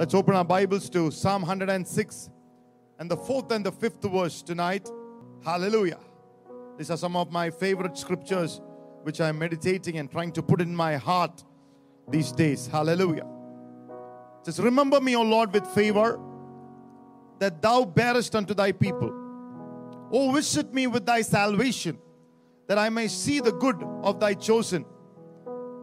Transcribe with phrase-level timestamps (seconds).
[0.00, 2.30] Let's open our Bibles to Psalm 106
[2.98, 4.88] and the fourth and the fifth verse tonight.
[5.44, 5.98] Hallelujah.
[6.78, 8.62] These are some of my favorite scriptures
[9.02, 11.44] which I'm meditating and trying to put in my heart
[12.08, 12.66] these days.
[12.66, 13.26] Hallelujah.
[14.40, 16.18] It says, Remember me, O Lord, with favor
[17.38, 19.12] that thou bearest unto thy people.
[20.10, 21.98] O visit me with thy salvation,
[22.68, 24.86] that I may see the good of thy chosen,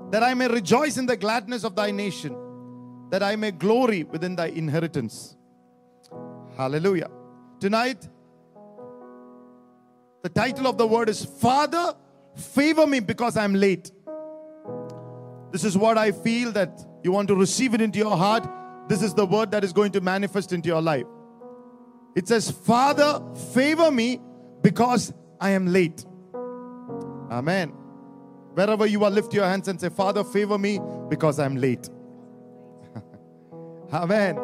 [0.10, 2.36] that I may rejoice in the gladness of thy nation,
[3.10, 5.36] that I may glory within thy inheritance.
[6.56, 7.10] Hallelujah.
[7.60, 8.08] Tonight,
[10.24, 11.94] the title of the word is Father,
[12.36, 13.92] favor me because I'm late.
[15.52, 18.48] This is what I feel that you want to receive it into your heart.
[18.90, 21.06] This is the word that is going to manifest into your life.
[22.16, 23.22] It says, Father,
[23.54, 24.20] favor me
[24.62, 26.06] because I am late.
[27.32, 27.70] Amen.
[28.54, 30.80] Wherever you are, lift your hands and say, Father, favor me
[31.10, 31.90] because I'm late.
[33.92, 34.38] Amen.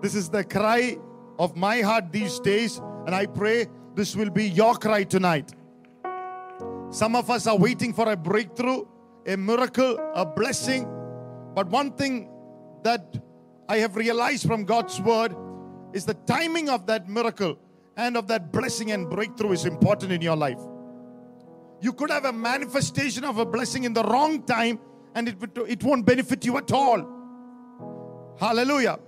[0.00, 0.96] This is the cry
[1.38, 5.52] of my heart these days, and I pray this will be your cry tonight.
[6.90, 8.84] Some of us are waiting for a breakthrough,
[9.26, 10.88] a miracle, a blessing.
[11.54, 12.30] But one thing
[12.84, 13.20] that
[13.68, 15.34] I have realized from God's word
[15.92, 17.58] is the timing of that miracle
[17.96, 20.60] and of that blessing and breakthrough is important in your life.
[21.80, 24.78] You could have a manifestation of a blessing in the wrong time
[25.14, 25.36] and it,
[25.68, 27.19] it won't benefit you at all.
[28.40, 28.98] Hallelujah.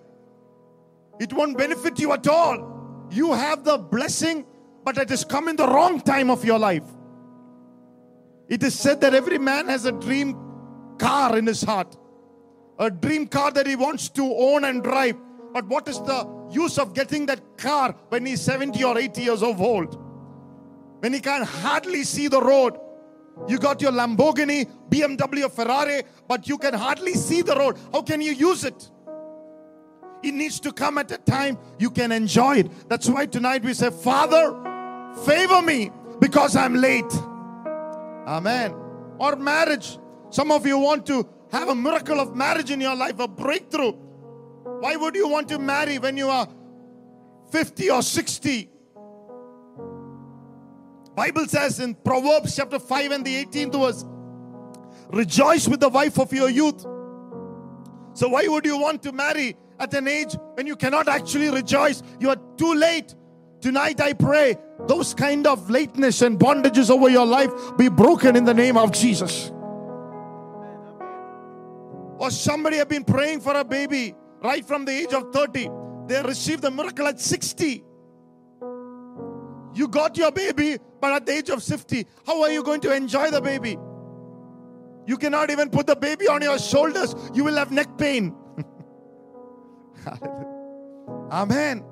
[1.19, 3.08] It won't benefit you at all.
[3.11, 4.44] You have the blessing,
[4.84, 6.84] but it has come in the wrong time of your life.
[8.48, 10.36] It is said that every man has a dream
[10.98, 11.97] car in his heart,
[12.78, 15.16] a dream car that he wants to own and drive.
[15.55, 19.42] But what is the use of getting that car when he's 70 or 80 years
[19.42, 19.98] of old?
[21.00, 22.78] When he can hardly see the road.
[23.48, 27.78] You got your Lamborghini, BMW, Ferrari, but you can hardly see the road.
[27.92, 28.91] How can you use it?
[30.22, 32.88] It needs to come at a time you can enjoy it.
[32.88, 34.54] That's why tonight we say, Father,
[35.24, 37.12] favor me because I'm late.
[38.27, 38.74] Amen.
[39.18, 39.98] Or marriage.
[40.30, 43.92] Some of you want to have a miracle of marriage in your life, a breakthrough.
[43.92, 46.48] Why would you want to marry when you are
[47.50, 48.70] 50 or 60?
[51.14, 54.05] Bible says in Proverbs chapter 5 and the 18th verse,
[55.11, 56.80] rejoice with the wife of your youth.
[58.14, 62.02] So why would you want to marry at an age when you cannot actually rejoice?
[62.20, 63.14] You are too late.
[63.60, 64.56] Tonight I pray
[64.86, 68.92] those kind of lateness and bondages over your life be broken in the name of
[68.92, 69.50] Jesus.
[72.18, 75.68] Or somebody have been praying for a baby right from the age of 30.
[76.06, 77.84] They received the miracle at 60.
[79.74, 82.94] You got your baby, but at the age of 50, how are you going to
[82.94, 83.76] enjoy the baby?
[85.06, 87.14] You cannot even put the baby on your shoulders.
[87.34, 88.34] You will have neck pain.
[91.33, 91.85] Amen.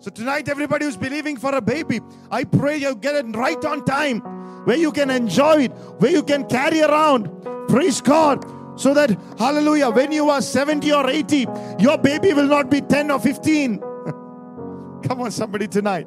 [0.00, 3.84] So tonight, everybody who's believing for a baby, I pray you get it right on
[3.84, 4.20] time,
[4.64, 7.28] where you can enjoy it, where you can carry around.
[7.68, 8.44] Praise God.
[8.78, 11.46] So that, hallelujah, when you are 70 or 80,
[11.80, 13.78] your baby will not be 10 or 15.
[15.02, 16.06] Come on, somebody tonight.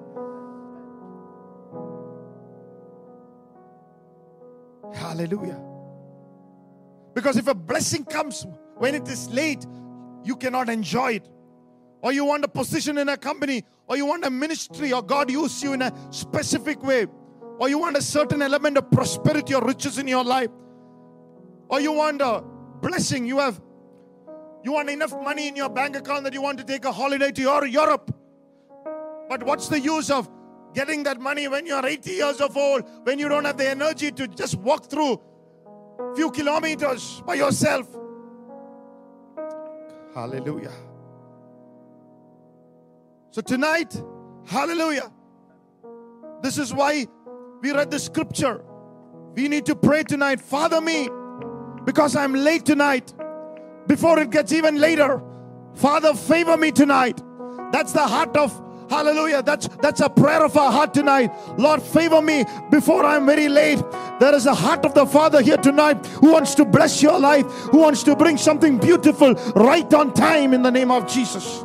[4.94, 5.62] Hallelujah.
[7.14, 8.48] Because if a blessing comes
[8.78, 9.66] when it is late,
[10.24, 11.30] you cannot enjoy it.
[12.02, 15.30] Or you want a position in a company, or you want a ministry, or God
[15.30, 17.06] use you in a specific way,
[17.60, 20.50] or you want a certain element of prosperity or riches in your life,
[21.70, 22.44] or you want a
[22.82, 23.62] blessing, you have
[24.64, 27.32] you want enough money in your bank account that you want to take a holiday
[27.32, 28.16] to your Europe.
[29.28, 30.30] But what's the use of
[30.74, 34.12] getting that money when you're 80 years of old, when you don't have the energy
[34.12, 35.20] to just walk through
[36.00, 37.88] a few kilometers by yourself?
[40.14, 40.72] Hallelujah.
[43.32, 44.02] So tonight,
[44.46, 45.12] hallelujah.
[46.42, 47.08] This is why
[47.62, 48.62] we read the scripture.
[49.36, 51.10] We need to pray tonight, Father me,
[51.86, 53.14] because I'm late tonight.
[53.88, 55.22] Before it gets even later,
[55.76, 57.22] Father, favor me tonight.
[57.72, 58.52] That's the heart of
[58.92, 59.42] Hallelujah.
[59.42, 61.32] That's that's a prayer of our heart tonight.
[61.58, 63.82] Lord, favor me before I'm very late.
[64.22, 67.48] There is a heart of the Father here tonight who wants to bless your life,
[67.72, 71.64] who wants to bring something beautiful right on time in the name of Jesus.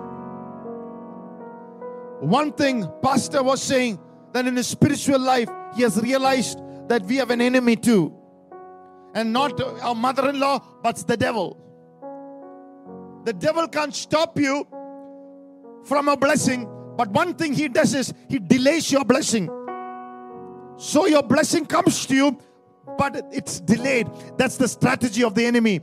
[2.21, 3.99] One thing Pastor was saying
[4.33, 6.59] that in his spiritual life, he has realized
[6.89, 8.17] that we have an enemy too.
[9.15, 11.59] And not our mother in law, but the devil.
[13.27, 14.67] The devil can't stop you
[15.85, 16.67] from a blessing,
[16.97, 19.51] but one thing he does is he delays your blessing.
[20.79, 22.39] So your blessing comes to you,
[22.99, 24.09] but it's delayed.
[24.37, 25.81] That's the strategy of the enemy.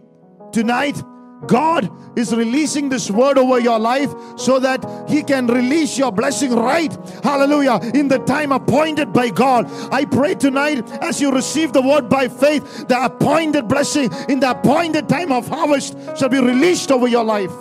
[0.52, 1.02] Tonight,
[1.48, 6.56] God is releasing this word over your life so that He can release your blessing
[6.56, 6.96] right.
[7.24, 7.80] Hallelujah.
[7.94, 9.70] In the time appointed by God.
[9.92, 14.52] I pray tonight as you receive the word by faith, the appointed blessing in the
[14.52, 17.52] appointed time of harvest shall be released over your life.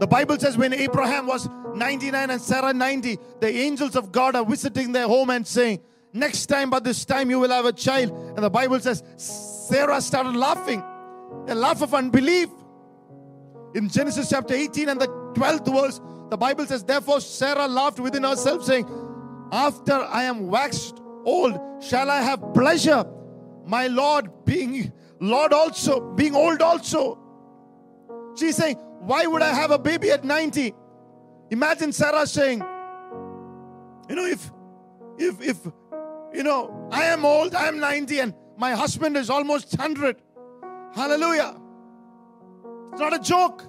[0.00, 4.44] The Bible says when Abraham was 99 and Sarah 90, the angels of God are
[4.44, 5.80] visiting their home and saying,
[6.12, 8.10] Next time, but this time you will have a child.
[8.10, 10.82] And the Bible says Sarah started laughing,
[11.48, 12.48] a laugh of unbelief.
[13.74, 18.24] In Genesis chapter 18 and the 12th verse, the Bible says, Therefore Sarah laughed within
[18.24, 18.88] herself, saying,
[19.52, 23.04] After I am waxed old, shall I have pleasure,
[23.64, 27.18] my Lord being Lord also, being old also.
[28.36, 30.74] She's saying, Why would I have a baby at 90?
[31.50, 32.60] Imagine Sarah saying,
[34.08, 34.50] You know, if
[35.18, 35.58] if if
[36.32, 40.16] you know, I am old, I am 90, and my husband is almost 100.
[40.94, 41.56] Hallelujah.
[42.92, 43.64] It's not a joke.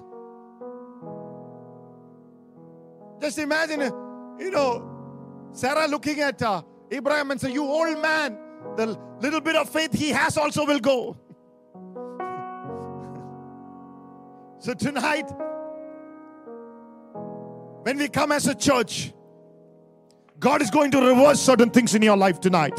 [3.22, 3.81] Just imagine,
[4.40, 4.88] you know,
[5.52, 8.38] Sarah looking at uh, Abraham and say, You old man,
[8.75, 11.18] the little bit of faith he has also will go.
[14.60, 15.30] so tonight,
[17.84, 19.13] when we come as a church,
[20.42, 22.74] God is going to reverse certain things in your life tonight.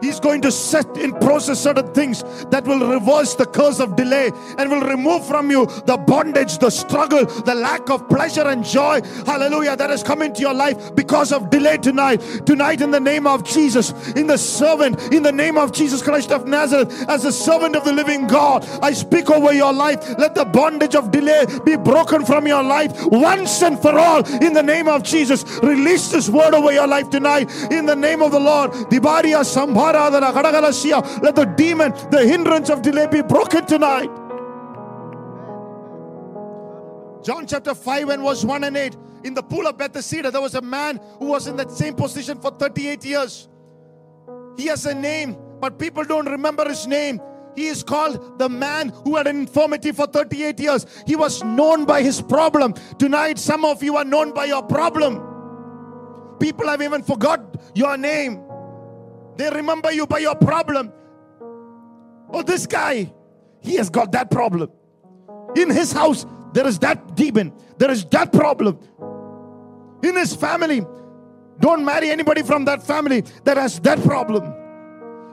[0.00, 4.30] He's going to set in process certain things that will reverse the curse of delay
[4.58, 9.00] and will remove from you the bondage, the struggle, the lack of pleasure and joy.
[9.26, 9.76] Hallelujah.
[9.76, 12.18] That has come into your life because of delay tonight.
[12.46, 16.32] Tonight, in the name of Jesus, in the servant, in the name of Jesus Christ
[16.32, 20.18] of Nazareth, as a servant of the living God, I speak over your life.
[20.18, 24.24] Let the bondage of delay be broken from your life once and for all.
[24.42, 27.50] In the name of Jesus, release this word over your life tonight.
[27.70, 28.72] In the name of the Lord.
[29.92, 34.10] Let the demon, the hindrance of delay be broken tonight.
[37.22, 38.96] John chapter 5 and verse 1 and 8.
[39.24, 42.40] In the pool of Bethesda, there was a man who was in that same position
[42.40, 43.48] for 38 years.
[44.56, 47.20] He has a name, but people don't remember his name.
[47.54, 50.86] He is called the man who had an infirmity for 38 years.
[51.06, 52.74] He was known by his problem.
[52.98, 55.26] Tonight, some of you are known by your problem.
[56.38, 58.42] People have even forgot your name.
[59.36, 60.92] They remember you by your problem.
[62.32, 63.12] Oh, this guy,
[63.60, 64.70] he has got that problem.
[65.56, 68.78] In his house, there is that demon, there is that problem.
[70.02, 70.84] In his family,
[71.60, 74.54] don't marry anybody from that family that has that problem.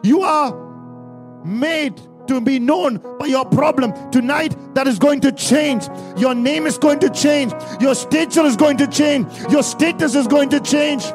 [0.03, 3.93] You are made to be known by your problem.
[4.11, 5.87] Tonight, that is going to change.
[6.17, 7.53] Your name is going to change.
[7.79, 9.27] Your stature is going to change.
[9.49, 11.05] Your status is going to change.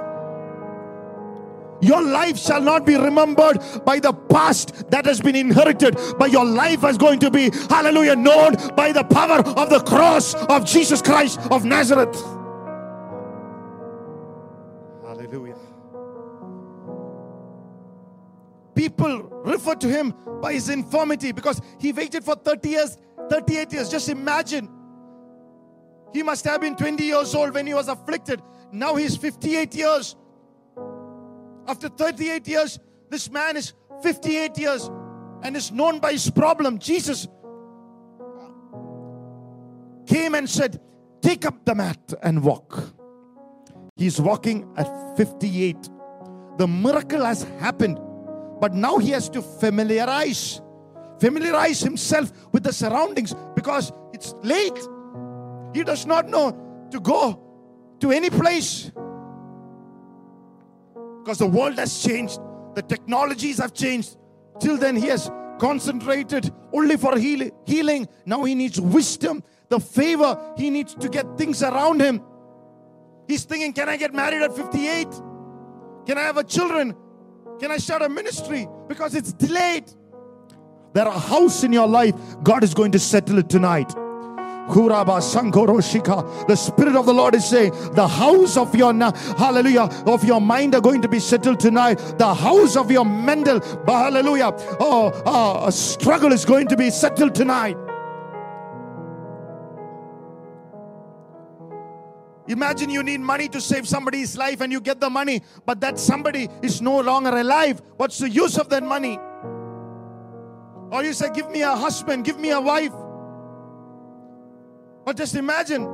[1.83, 6.45] Your life shall not be remembered by the past that has been inherited, but your
[6.45, 11.03] life is going to be, hallelujah, known by the power of the cross of Jesus
[11.03, 12.15] Christ of Nazareth.
[15.05, 15.57] Hallelujah.
[18.77, 22.97] People refer to him by his infirmity because he waited for 30 years,
[23.29, 23.89] 38 years.
[23.89, 24.69] Just imagine.
[26.13, 28.41] He must have been 20 years old when he was afflicted.
[28.71, 30.17] Now he's 58 years
[31.67, 32.79] after 38 years,
[33.11, 33.73] this man is
[34.03, 34.91] 58 years
[35.43, 36.79] and is known by his problem.
[36.79, 38.49] Jesus uh,
[40.07, 40.81] came and said,
[41.21, 42.93] Take up the mat and walk.
[43.97, 45.77] He's walking at 58.
[46.59, 47.99] The miracle has happened,
[48.61, 50.61] but now he has to familiarize,
[51.21, 54.79] familiarize himself with the surroundings because it's late.
[55.75, 57.41] He does not know to go
[58.01, 58.91] to any place
[61.23, 62.41] because the world has changed,
[62.75, 64.17] the technologies have changed.
[64.61, 68.09] Till then, he has concentrated only for heal- healing.
[68.27, 70.37] Now he needs wisdom, the favor.
[70.57, 72.21] He needs to get things around him.
[73.29, 75.09] He's thinking, Can I get married at 58?
[76.07, 76.97] Can I have a children?
[77.61, 78.67] Can I start a ministry?
[78.89, 79.85] Because it's delayed.
[80.95, 82.15] There are a house in your life.
[82.43, 83.95] God is going to settle it tonight.
[84.73, 90.75] The Spirit of the Lord is saying, the house of your hallelujah of your mind
[90.75, 91.97] are going to be settled tonight.
[92.19, 97.77] The house of your mental hallelujah oh, oh struggle is going to be settled tonight.
[102.49, 105.99] Imagine you need money to save somebody's life and you get the money, but that
[105.99, 107.81] somebody is no longer alive.
[107.97, 109.19] What's the use of that money?
[110.91, 112.93] Or you say, Give me a husband, give me a wife.
[115.05, 115.85] But just imagine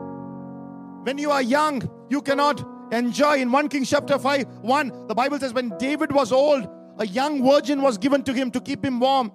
[1.05, 3.39] when you are young, you cannot enjoy.
[3.39, 7.47] In 1 Kings chapter 5, 1, the Bible says, when David was old, a young
[7.47, 9.33] virgin was given to him to keep him warm.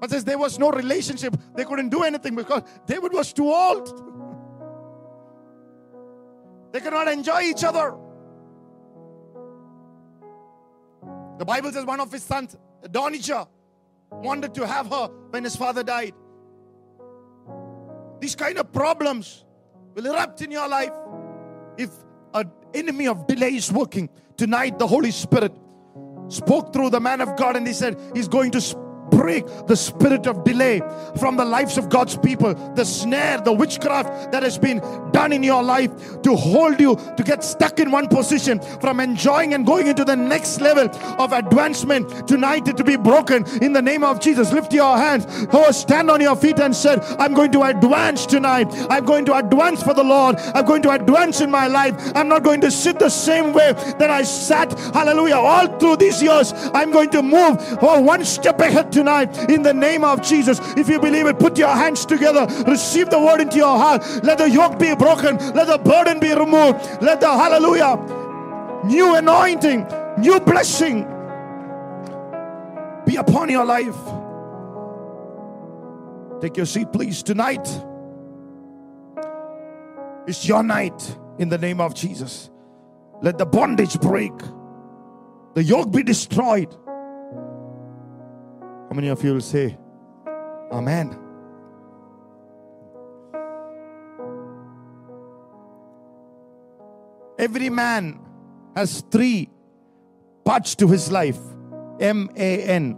[0.00, 1.36] But says there was no relationship.
[1.54, 3.88] They couldn't do anything because David was too old.
[6.72, 7.94] They could not enjoy each other.
[11.38, 13.48] The Bible says one of his sons, Adonijah,
[14.10, 16.14] wanted to have her when his father died.
[18.24, 19.44] These kind of problems
[19.94, 20.94] will erupt in your life
[21.76, 21.90] if
[22.32, 24.08] an enemy of delay is working.
[24.38, 25.52] Tonight, the Holy Spirit
[26.28, 28.62] spoke through the man of God and he said, He's going to
[29.24, 30.82] break the spirit of delay
[31.16, 34.80] from the lives of God's people, the snare, the witchcraft that has been
[35.12, 39.54] done in your life to hold you to get stuck in one position from enjoying
[39.54, 44.04] and going into the next level of advancement tonight to be broken in the name
[44.04, 44.52] of Jesus.
[44.52, 45.24] Lift your hands.
[45.54, 48.68] Oh, stand on your feet and said, I'm going to advance tonight.
[48.90, 50.36] I'm going to advance for the Lord.
[50.54, 51.94] I'm going to advance in my life.
[52.14, 54.78] I'm not going to sit the same way that I sat.
[54.92, 55.36] Hallelujah.
[55.36, 59.72] All through these years, I'm going to move oh, one step ahead tonight in the
[59.72, 60.60] name of Jesus.
[60.76, 62.46] If you believe it, put your hands together.
[62.66, 64.02] Receive the word into your heart.
[64.22, 65.36] Let the yoke be broken.
[65.54, 67.02] Let the burden be removed.
[67.02, 67.96] Let the hallelujah,
[68.84, 69.86] new anointing,
[70.18, 71.02] new blessing
[73.06, 73.96] be upon your life.
[76.40, 77.22] Take your seat, please.
[77.22, 77.66] Tonight
[80.26, 82.50] is your night in the name of Jesus.
[83.22, 84.32] Let the bondage break,
[85.54, 86.74] the yoke be destroyed.
[88.94, 89.76] How many of you will say,
[90.70, 91.18] Amen?
[97.36, 98.20] Every man
[98.76, 99.50] has three
[100.44, 101.40] parts to his life
[101.98, 102.96] M A N.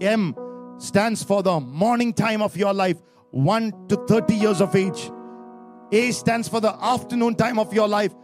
[0.00, 0.32] M
[0.78, 3.02] stands for the morning time of your life,
[3.32, 5.10] 1 to 30 years of age.
[5.90, 8.14] A stands for the afternoon time of your life,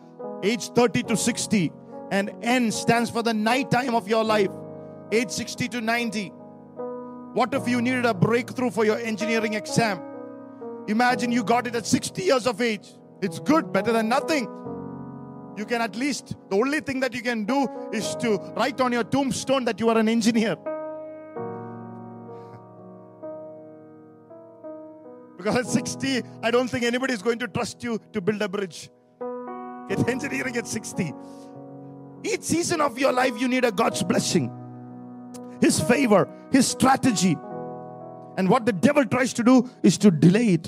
[0.45, 1.73] age 30 to 60.
[2.13, 4.51] And N stands for the night time of your life,
[5.11, 6.33] age 60 to 90.
[7.35, 10.01] What if you needed a breakthrough for your engineering exam?
[10.89, 12.89] Imagine you got it at 60 years of age.
[13.23, 14.49] It's good, better than nothing.
[15.57, 18.93] You can at least, the only thing that you can do is to write on
[18.93, 20.57] your tombstone that you are an engineer.
[25.39, 28.49] Because at 60, I don't think anybody is going to trust you to build a
[28.49, 28.91] bridge.
[29.89, 31.13] Get engineering at 60.
[32.23, 34.53] Each season of your life, you need a God's blessing,
[35.63, 37.37] His favor, His strategy.
[38.37, 40.65] And what the devil tries to do is to delay it,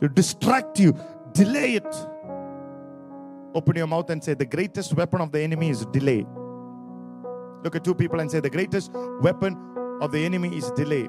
[0.00, 0.94] to distract you,
[1.32, 1.86] delay it.
[3.54, 6.26] Open your mouth and say, The greatest weapon of the enemy is delay.
[7.62, 9.56] Look at two people and say, The greatest weapon
[10.00, 11.08] of the enemy is delay.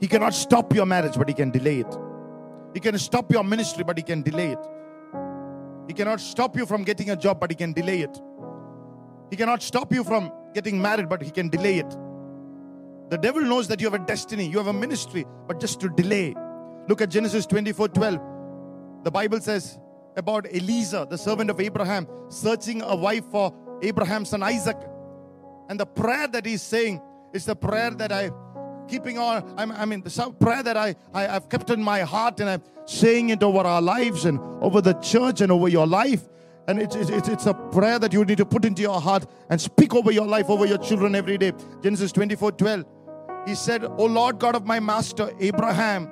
[0.00, 1.98] He cannot stop your marriage, but he can delay it.
[2.74, 4.66] He can stop your ministry, but he can delay it.
[5.86, 8.18] He cannot stop you from getting a job, but he can delay it.
[9.32, 11.90] He cannot stop you from getting married, but he can delay it.
[13.08, 15.88] The devil knows that you have a destiny, you have a ministry, but just to
[15.88, 16.34] delay.
[16.86, 18.20] Look at Genesis 24 12.
[19.04, 19.78] The Bible says
[20.18, 24.76] about Eliezer, the servant of Abraham, searching a wife for Abraham's son Isaac.
[25.70, 27.00] And the prayer that he's saying
[27.32, 28.32] is the prayer that I
[28.86, 29.54] keeping on.
[29.56, 32.62] I'm, I mean, the prayer that I, I have kept in my heart, and I'm
[32.84, 36.28] saying it over our lives and over the church and over your life.
[36.68, 39.60] And it's, it's, it's a prayer that you need to put into your heart and
[39.60, 41.52] speak over your life, over your children every day.
[41.82, 42.84] Genesis 24 12.
[43.46, 46.08] He said, O Lord God of my master Abraham,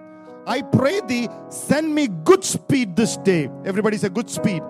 [0.47, 3.49] I pray thee, send me good speed this day.
[3.65, 4.63] Everybody say, good speed.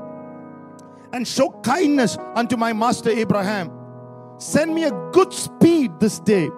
[1.12, 3.72] And show kindness unto my master Abraham.
[4.38, 6.50] Send me a good speed this day.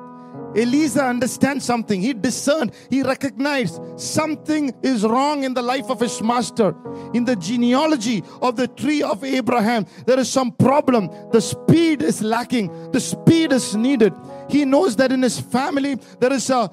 [0.56, 2.00] Eliezer understands something.
[2.00, 6.75] He discerned, he recognized something is wrong in the life of his master.
[7.14, 11.09] In the genealogy of the tree of Abraham, there is some problem.
[11.32, 14.12] The speed is lacking, the speed is needed.
[14.49, 16.71] He knows that in his family there is a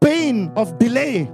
[0.00, 1.30] pain of delay.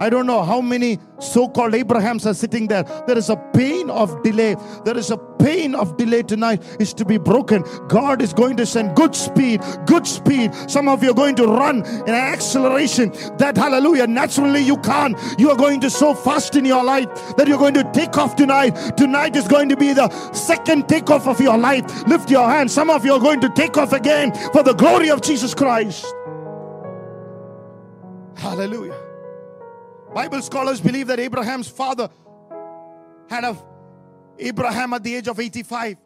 [0.00, 2.84] I don't know how many so called Abrahams are sitting there.
[3.06, 4.56] There is a pain of delay.
[4.84, 7.64] There is a pain of delay tonight is to be broken.
[7.88, 10.54] God is going to send good speed, good speed.
[10.68, 15.18] Some of you are going to run in an acceleration that, hallelujah, naturally you can't.
[15.38, 18.36] You are going to so fast in your life that you're going to take off
[18.36, 18.70] tonight.
[18.96, 22.06] Tonight is going to be the second takeoff of your life.
[22.06, 22.70] Lift your hand.
[22.70, 26.06] Some of you are going to take off again for the glory of Jesus Christ.
[28.36, 29.07] Hallelujah.
[30.18, 32.08] Bible scholars believe that Abraham's father
[33.30, 33.56] had a
[34.40, 35.96] Abraham at the age of 85.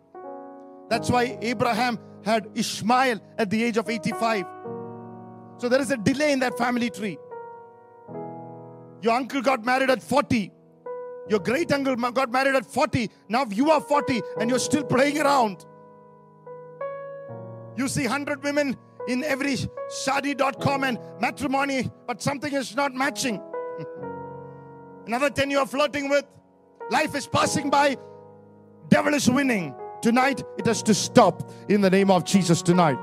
[0.90, 4.44] That's why Abraham had Ishmael at the age of 85.
[5.56, 7.16] So there is a delay in that family tree.
[9.00, 10.52] Your uncle got married at 40.
[11.30, 13.08] Your great uncle got married at 40.
[13.30, 15.64] Now you are 40 and you're still playing around.
[17.78, 18.76] You see 100 women
[19.08, 19.56] in every
[20.04, 23.40] shaadi.com and matrimony, but something is not matching.
[25.06, 26.24] Another 10 you are flirting with.
[26.90, 27.96] Life is passing by.
[28.88, 29.74] Devil is winning.
[30.00, 32.98] Tonight, it has to stop in the name of Jesus tonight.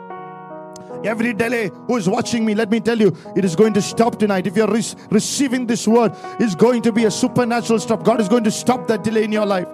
[1.03, 4.19] Every delay who is watching me, let me tell you, it is going to stop
[4.19, 4.47] tonight.
[4.47, 8.03] If you're re- receiving this word, it's going to be a supernatural stop.
[8.03, 9.67] God is going to stop that delay in your life.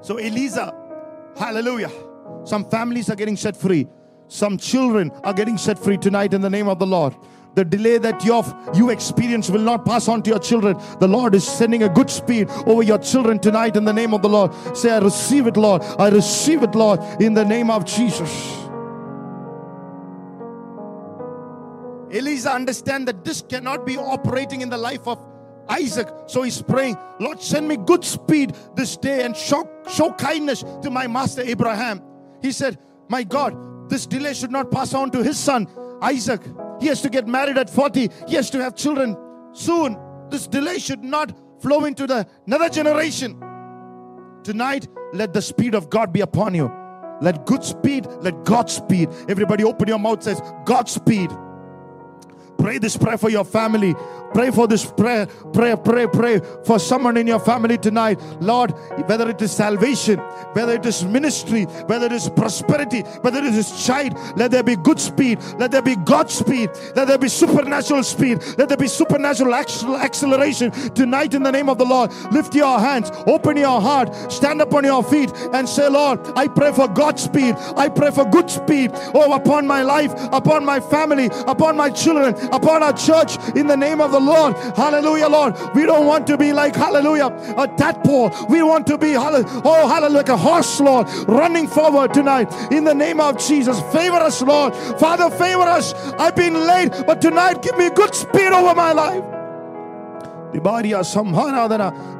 [0.00, 0.72] So, Eliezer,
[1.36, 1.90] hallelujah.
[2.44, 3.86] Some families are getting set free.
[4.28, 7.14] Some children are getting set free tonight in the name of the Lord.
[7.54, 8.42] The delay that you
[8.74, 10.76] you experience will not pass on to your children.
[11.00, 14.22] The Lord is sending a good speed over your children tonight in the name of
[14.22, 14.54] the Lord.
[14.76, 15.82] Say, I receive it, Lord.
[15.98, 18.30] I receive it, Lord, in the name of Jesus.
[22.12, 25.24] Eliezer understand that this cannot be operating in the life of
[25.68, 26.08] Isaac.
[26.26, 30.90] So he's praying, Lord, send me good speed this day and show, show kindness to
[30.90, 32.02] my master Abraham.
[32.42, 32.78] He said,
[33.08, 35.68] My God, this delay should not pass on to his son
[36.02, 36.42] Isaac.
[36.80, 39.16] He has to get married at 40, he has to have children
[39.52, 39.98] soon.
[40.30, 43.38] This delay should not flow into the another generation.
[44.42, 46.72] Tonight, let the speed of God be upon you.
[47.20, 49.10] Let good speed, let God speed.
[49.28, 51.30] Everybody open your mouth says, God speed.
[52.60, 53.94] Pray this prayer for your family.
[54.34, 55.26] Pray for this prayer.
[55.52, 58.20] Pray, pray, pray for someone in your family tonight.
[58.40, 58.70] Lord,
[59.06, 60.18] whether it is salvation,
[60.52, 64.76] whether it is ministry, whether it is prosperity, whether it is child, let there be
[64.76, 65.40] good speed.
[65.58, 66.70] Let there be God speed.
[66.94, 68.42] Let there be supernatural speed.
[68.56, 72.12] Let there be supernatural acceleration tonight in the name of the Lord.
[72.30, 76.46] Lift your hands, open your heart, stand up on your feet, and say, Lord, I
[76.46, 77.56] pray for God speed.
[77.76, 78.90] I pray for good speed.
[79.14, 83.76] Oh, upon my life, upon my family, upon my children, upon our church, in the
[83.76, 84.56] name of the Lord.
[84.76, 85.54] Hallelujah, Lord.
[85.74, 87.26] We don't want to be like, hallelujah,
[87.56, 88.30] a tadpole.
[88.48, 92.94] We want to be, oh, hallelujah, like a horse, Lord, running forward tonight in the
[92.94, 93.80] name of Jesus.
[93.92, 94.74] Favor us, Lord.
[94.98, 95.94] Father, favor us.
[96.18, 99.24] I've been late, but tonight give me good speed over my life.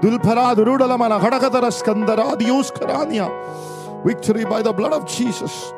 [0.00, 3.28] Dulpara Durudalamana Hadakatara Skandara Dios Karania.
[4.04, 5.72] Victory by the blood of Jesus.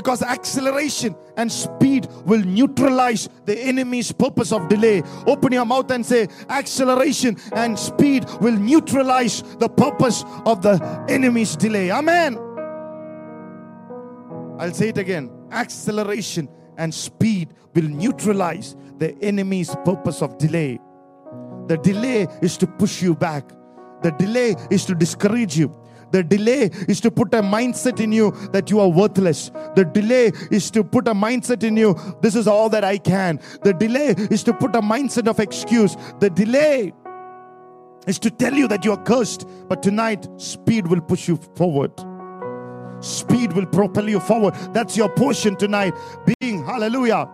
[0.00, 5.02] Because acceleration and speed will neutralize the enemy's purpose of delay.
[5.26, 11.54] Open your mouth and say, acceleration and speed will neutralize the purpose of the enemy's
[11.54, 11.90] delay.
[11.90, 12.38] Amen.
[14.58, 15.30] I'll say it again.
[15.50, 20.80] Acceleration and speed will neutralize the enemy's purpose of delay.
[21.66, 23.46] The delay is to push you back.
[24.02, 25.78] The delay is to discourage you.
[26.12, 29.50] The delay is to put a mindset in you that you are worthless.
[29.76, 33.40] The delay is to put a mindset in you, this is all that I can.
[33.62, 35.96] The delay is to put a mindset of excuse.
[36.18, 36.92] The delay
[38.06, 39.46] is to tell you that you are cursed.
[39.68, 41.92] But tonight, speed will push you forward.
[43.00, 44.54] Speed will propel you forward.
[44.72, 45.94] That's your portion tonight.
[46.40, 47.28] Being, hallelujah,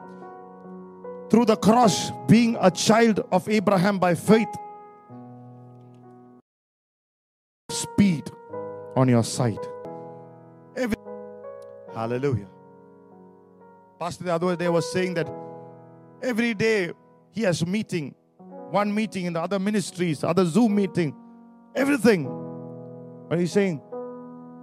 [1.31, 4.49] through the cross, being a child of Abraham by faith.
[8.97, 9.59] On your side.
[10.75, 10.97] Every,
[11.95, 12.49] hallelujah.
[14.01, 15.31] Pastor the other day was saying that
[16.23, 16.93] every day
[17.31, 18.15] he has meeting,
[18.71, 21.15] one meeting in the other ministries, other Zoom meeting,
[21.75, 22.25] everything.
[23.29, 23.83] But he's saying,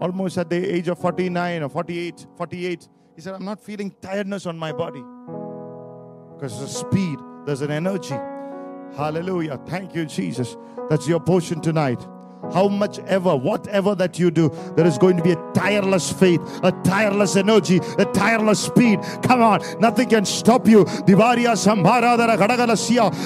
[0.02, 4.48] almost at the age of 49 or 48, 48, he said, I'm not feeling tiredness
[4.48, 5.04] on my body.
[6.34, 8.15] Because there's a speed, there's an energy.
[8.96, 9.60] Hallelujah.
[9.67, 10.58] Thank you, Jesus.
[10.89, 12.06] That's your portion tonight
[12.52, 16.42] how much ever, whatever that you do, there is going to be a tireless faith,
[16.64, 19.00] a tireless energy, a tireless speed.
[19.24, 20.86] Come on, nothing can stop you.
[21.06, 21.54] Divaria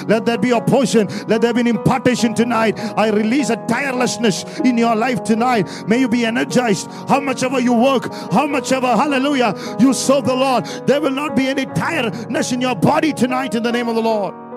[0.08, 2.78] Let there be a portion, let there be an impartation tonight.
[2.96, 5.68] I release a tirelessness in your life tonight.
[5.86, 6.90] May you be energized.
[7.08, 10.64] How much ever you work, how much ever, hallelujah, you serve the Lord.
[10.86, 14.02] There will not be any tiredness in your body tonight in the name of the
[14.02, 14.47] Lord.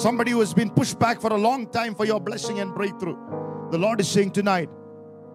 [0.00, 3.18] Somebody who has been pushed back for a long time for your blessing and breakthrough.
[3.70, 4.70] The Lord is saying tonight,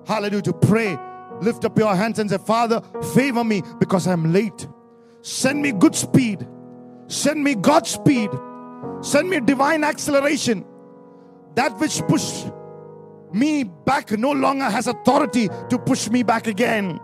[0.08, 0.98] hallelujah, to pray.
[1.40, 2.82] Lift up your hands and say, Father,
[3.14, 4.68] favor me because I'm late.
[5.22, 6.48] Send me good speed.
[7.06, 8.32] Send me God's speed.
[9.02, 10.66] Send me divine acceleration.
[11.54, 12.48] That which pushed
[13.32, 17.00] me back no longer has authority to push me back again.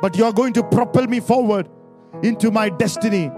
[0.00, 1.68] But you're going to propel me forward
[2.22, 3.32] into my destiny.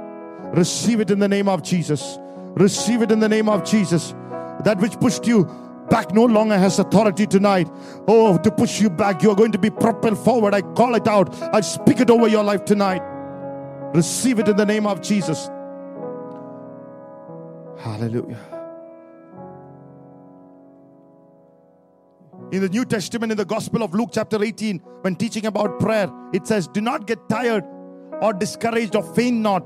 [0.53, 2.19] Receive it in the name of Jesus.
[2.59, 4.15] Receive it in the name of Jesus.
[4.65, 5.45] That which pushed you
[5.89, 7.69] back no longer has authority tonight.
[8.09, 10.55] Oh, to push you back, you're going to be propelled forward.
[10.55, 11.33] I call it out.
[11.55, 13.01] I speak it over your life tonight.
[13.95, 15.49] Receive it in the name of Jesus.
[17.79, 18.41] Hallelujah.
[22.51, 26.11] In the New Testament, in the Gospel of Luke, chapter 18, when teaching about prayer,
[26.33, 27.65] it says, Do not get tired
[28.21, 29.63] or discouraged or faint not.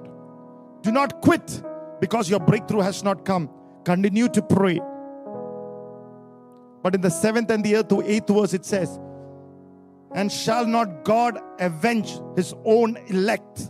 [0.82, 1.62] Do not quit
[2.02, 3.48] because your breakthrough has not come.
[3.84, 4.80] Continue to pray.
[6.82, 8.98] But in the seventh and the eighth eighth verse, it says,
[10.12, 13.68] And shall not God avenge his own elect,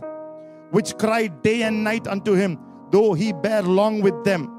[0.71, 2.57] which cry day and night unto him,
[2.91, 4.49] though he bear long with them?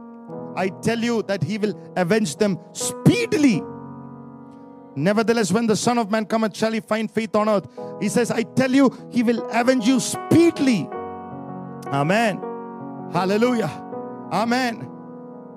[0.56, 3.60] I tell you that he will avenge them speedily.
[4.94, 7.66] Nevertheless, when the Son of Man cometh, shall he find faith on earth?
[8.00, 10.88] He says, I tell you, he will avenge you speedily.
[11.86, 12.53] Amen.
[13.14, 13.70] Hallelujah.
[14.32, 14.90] Amen.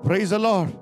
[0.04, 0.72] Praise the Lord.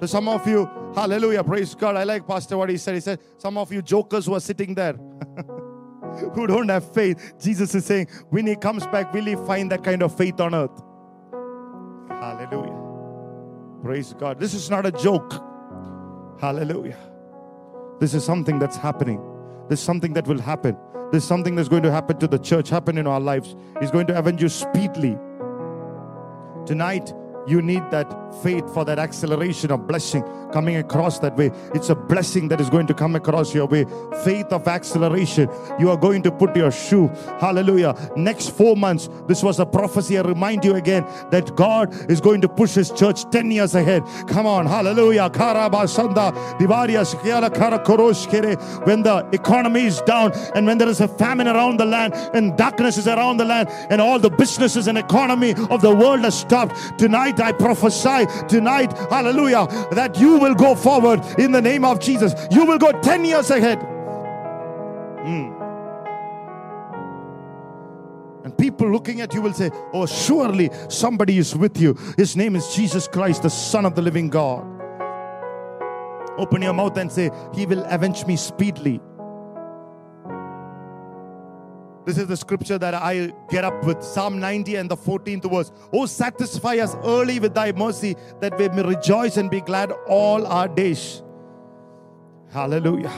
[0.00, 1.96] To some of you, hallelujah, praise God.
[1.96, 2.94] I like Pastor what he said.
[2.94, 4.92] He said, Some of you jokers who are sitting there
[6.34, 9.82] who don't have faith, Jesus is saying, when he comes back, will he find that
[9.82, 10.82] kind of faith on earth?
[12.08, 12.78] Hallelujah.
[13.82, 14.38] Praise God.
[14.38, 15.32] This is not a joke.
[16.40, 16.98] Hallelujah.
[17.98, 19.20] This is something that's happening.
[19.68, 20.76] This is something that will happen.
[21.12, 23.56] This is something that's going to happen to the church, happen in our lives.
[23.80, 25.18] He's going to avenge you speedily.
[26.70, 27.12] Tonight,
[27.46, 28.08] you need that
[28.42, 30.22] faith for that acceleration of blessing
[30.52, 31.50] coming across that way.
[31.74, 33.86] It's a blessing that is going to come across your way.
[34.24, 35.48] Faith of acceleration.
[35.78, 37.08] You are going to put your shoe.
[37.40, 37.94] Hallelujah.
[38.16, 40.18] Next four months, this was a prophecy.
[40.18, 44.04] I remind you again that God is going to push His church 10 years ahead.
[44.28, 44.66] Come on.
[44.66, 45.28] Hallelujah.
[48.84, 52.56] When the economy is down and when there is a famine around the land and
[52.56, 56.38] darkness is around the land and all the businesses and economy of the world has
[56.38, 62.00] stopped, tonight I prophesy tonight, hallelujah, that you will go forward in the name of
[62.00, 62.34] Jesus.
[62.50, 63.80] You will go 10 years ahead.
[65.20, 65.60] Mm.
[68.44, 71.94] And people looking at you will say, Oh, surely somebody is with you.
[72.16, 74.66] His name is Jesus Christ, the Son of the living God.
[76.38, 79.00] Open your mouth and say, He will avenge me speedily.
[82.10, 85.70] This is the scripture that I get up with Psalm 90 and the 14th verse.
[85.92, 90.44] Oh, satisfy us early with thy mercy that we may rejoice and be glad all
[90.44, 91.22] our days.
[92.50, 93.12] Hallelujah.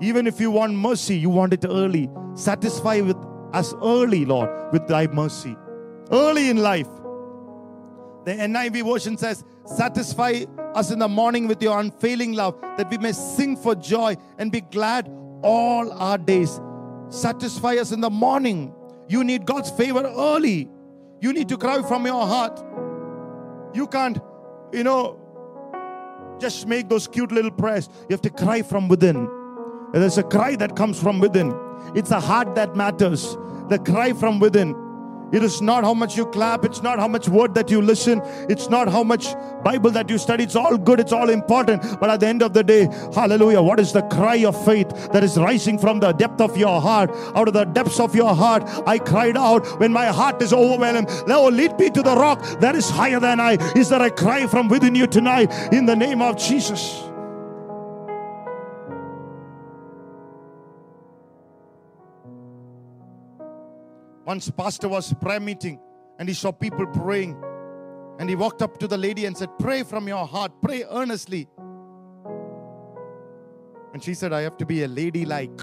[0.00, 2.08] Even if you want mercy, you want it early.
[2.34, 3.16] Satisfy with
[3.52, 5.56] us early, Lord, with thy mercy.
[6.12, 6.86] Early in life.
[8.24, 10.44] The NIV version says, Satisfy
[10.76, 14.52] us in the morning with your unfailing love, that we may sing for joy and
[14.52, 15.10] be glad
[15.42, 16.60] all our days
[17.08, 18.74] satisfy us in the morning.
[19.08, 20.68] You need God's favor early.
[21.20, 22.62] You need to cry from your heart.
[23.74, 24.18] You can't,
[24.72, 25.18] you know,
[26.38, 27.88] just make those cute little prayers.
[28.08, 29.28] You have to cry from within.
[29.92, 31.54] There's a cry that comes from within.
[31.94, 33.36] It's a heart that matters.
[33.68, 34.74] The cry from within.
[35.32, 38.22] It is not how much you clap, it's not how much word that you listen,
[38.48, 39.34] it's not how much
[39.64, 40.44] Bible that you study.
[40.44, 41.82] It's all good, it's all important.
[41.98, 45.24] But at the end of the day, hallelujah, what is the cry of faith that
[45.24, 47.10] is rising from the depth of your heart?
[47.34, 51.10] Out of the depths of your heart, I cried out when my heart is overwhelmed.
[51.26, 53.54] Lord, lead me to the rock that is higher than I.
[53.76, 57.02] Is there a cry from within you tonight in the name of Jesus?
[64.26, 65.78] Once pastor was prayer meeting
[66.18, 67.40] and he saw people praying.
[68.18, 71.48] And he walked up to the lady and said, Pray from your heart, pray earnestly.
[73.92, 75.56] And she said, I have to be a lady like.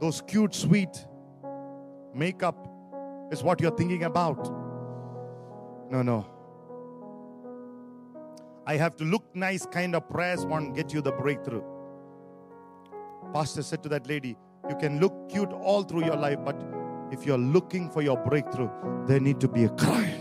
[0.00, 1.06] Those cute, sweet
[2.14, 2.68] makeup
[3.30, 4.42] is what you're thinking about.
[5.90, 6.26] No, no.
[8.66, 11.62] I have to look nice kind of prayers won't get you the breakthrough.
[13.32, 14.36] Pastor said to that lady,
[14.68, 16.56] You can look cute all through your life, but
[17.12, 18.68] if you're looking for your breakthrough,
[19.06, 20.12] there need to be a cry.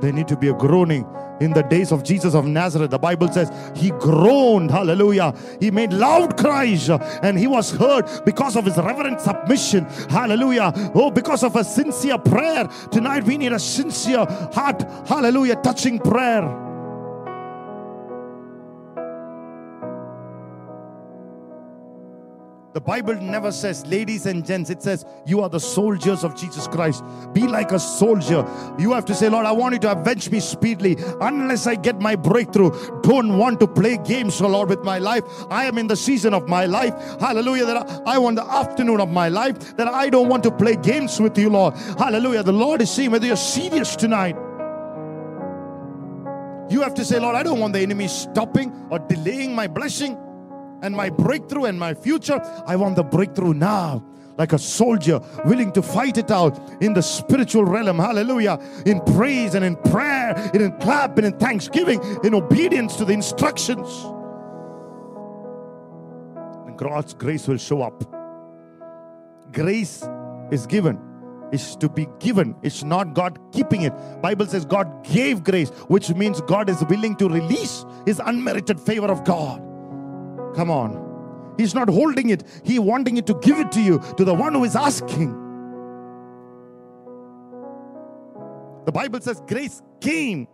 [0.00, 1.06] There need to be a groaning.
[1.40, 5.34] In the days of Jesus of Nazareth, the Bible says he groaned, hallelujah.
[5.60, 10.72] He made loud cries uh, and he was heard because of his reverent submission, hallelujah.
[10.94, 12.68] Oh, because of a sincere prayer.
[12.90, 16.71] Tonight we need a sincere heart, hallelujah, touching prayer.
[22.72, 26.66] The Bible never says, ladies and gents, it says, you are the soldiers of Jesus
[26.66, 27.04] Christ.
[27.34, 28.46] Be like a soldier.
[28.78, 32.00] You have to say, Lord, I want you to avenge me speedily unless I get
[32.00, 32.70] my breakthrough.
[33.02, 35.22] Don't want to play games, oh Lord, with my life.
[35.50, 36.94] I am in the season of my life.
[37.20, 37.66] Hallelujah.
[37.66, 39.76] That I want the afternoon of my life.
[39.76, 41.74] That I don't want to play games with you, Lord.
[41.98, 42.42] Hallelujah.
[42.42, 44.34] The Lord is seeing whether you're serious tonight.
[46.70, 50.16] You have to say, Lord, I don't want the enemy stopping or delaying my blessing
[50.82, 52.40] and my breakthrough and my future.
[52.66, 54.04] I want the breakthrough now.
[54.38, 57.98] like a soldier, willing to fight it out in the spiritual realm.
[57.98, 58.58] Hallelujah.
[58.86, 63.12] In praise and in prayer, and in clap and in thanksgiving, in obedience to the
[63.12, 63.88] instructions.
[66.66, 68.02] And God's grace will show up.
[69.52, 70.02] Grace
[70.50, 70.98] is given
[71.52, 73.92] is to be given it's not god keeping it
[74.22, 79.08] bible says god gave grace which means god is willing to release his unmerited favor
[79.08, 79.62] of god
[80.54, 84.24] come on he's not holding it he wanting it to give it to you to
[84.24, 85.32] the one who is asking
[88.84, 90.46] the bible says grace came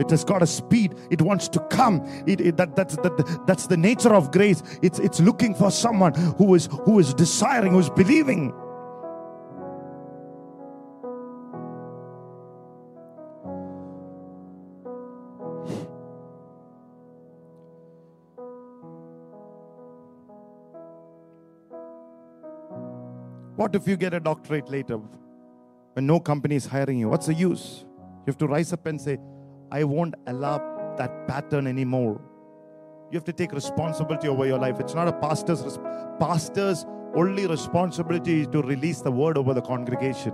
[0.00, 0.94] it has got a speed.
[1.10, 2.02] It wants to come.
[2.26, 4.62] It, it, that, that's, that, that's the nature of grace.
[4.82, 8.52] It's, it's looking for someone who is, who is desiring, who is believing.
[23.56, 24.98] What if you get a doctorate later
[25.92, 27.08] when no company is hiring you?
[27.08, 27.84] What's the use?
[28.26, 29.18] You have to rise up and say,
[29.70, 30.58] I won't allow
[30.98, 32.20] that pattern anymore.
[33.10, 34.80] You have to take responsibility over your life.
[34.80, 35.78] It's not a pastor's
[36.18, 40.32] pastor's only responsibility is to release the word over the congregation.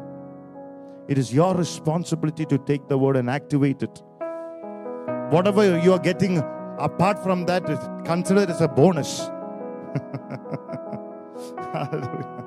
[1.09, 4.03] It is your responsibility to take the word and activate it.
[5.31, 6.39] Whatever you are getting
[6.79, 7.67] apart from that,
[8.07, 9.19] consider it as a bonus.
[11.73, 12.40] Hallelujah.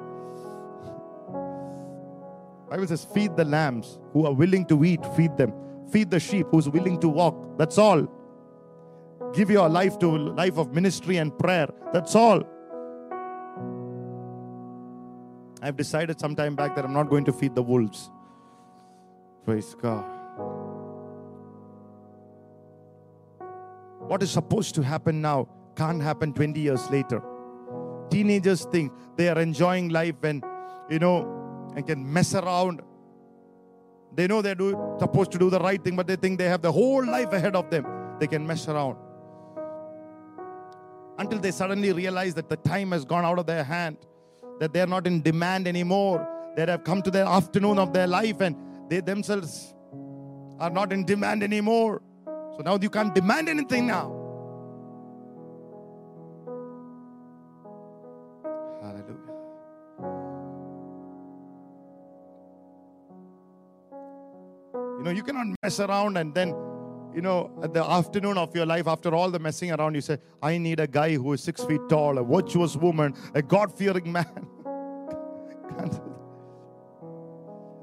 [2.74, 5.54] Bible says, feed the lambs who are willing to eat, feed them.
[5.92, 7.56] Feed the sheep who's willing to walk.
[7.56, 8.08] That's all.
[9.36, 11.68] Give your life to life of ministry and prayer.
[11.94, 12.42] That's all.
[15.62, 18.10] I've decided some time back that I'm not going to feed the wolves.
[19.46, 20.04] Praise God.
[24.00, 27.22] What is supposed to happen now can't happen 20 years later.
[28.10, 30.44] Teenagers think they are enjoying life and,
[30.90, 31.43] you know,
[31.76, 32.82] and can mess around.
[34.16, 36.62] They know they're do, supposed to do the right thing, but they think they have
[36.62, 37.86] the whole life ahead of them.
[38.20, 38.98] They can mess around.
[41.18, 43.98] Until they suddenly realize that the time has gone out of their hand,
[44.60, 48.42] that they're not in demand anymore, that have come to the afternoon of their life
[48.42, 48.56] and
[48.90, 49.74] they themselves
[50.60, 52.02] are not in demand anymore.
[52.26, 54.23] So now you can't demand anything now.
[65.14, 66.50] You cannot mess around and then,
[67.14, 70.18] you know, at the afternoon of your life, after all the messing around, you say,
[70.42, 74.12] I need a guy who is six feet tall, a virtuous woman, a God fearing
[74.12, 74.26] man.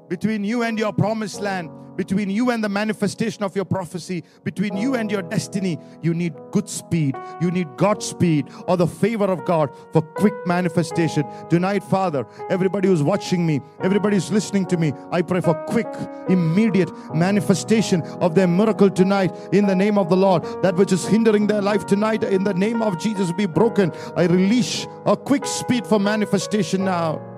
[0.09, 1.69] Between you and your promised land,
[2.01, 6.33] between you and the manifestation of your prophecy, between you and your destiny, you need
[6.49, 7.15] good speed.
[7.39, 11.23] You need God's speed or the favor of God for quick manifestation.
[11.47, 15.85] Tonight, Father, everybody who's watching me, everybody who's listening to me, I pray for quick,
[16.27, 20.41] immediate manifestation of their miracle tonight in the name of the Lord.
[20.63, 23.91] That which is hindering their life tonight, in the name of Jesus, be broken.
[24.15, 27.30] I release a quick speed for manifestation now.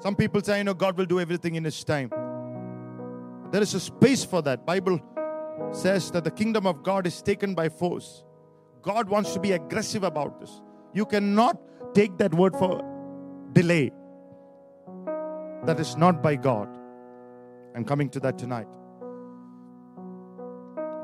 [0.00, 2.10] Some people say, you know, God will do everything in His time.
[3.50, 4.64] There is a space for that.
[4.64, 4.98] Bible
[5.72, 8.24] says that the kingdom of God is taken by force.
[8.82, 10.50] God wants to be aggressive about this.
[10.94, 11.60] You cannot
[11.94, 12.82] take that word for
[13.52, 13.92] delay.
[15.66, 16.68] That is not by God.
[17.74, 18.66] I'm coming to that tonight.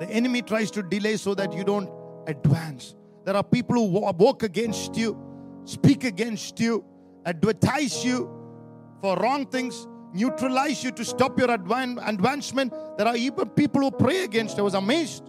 [0.01, 1.91] The enemy tries to delay so that you don't
[2.27, 2.95] advance.
[3.25, 5.19] There are people who walk against you,
[5.65, 6.85] speak against you,
[7.25, 8.31] advertise you,
[9.07, 12.75] for wrong things, neutralize you to stop your advancement.
[12.99, 14.59] There are even people who pray against.
[14.59, 15.23] I was amazed.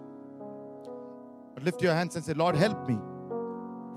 [1.53, 2.97] But lift your hands and say, Lord, help me.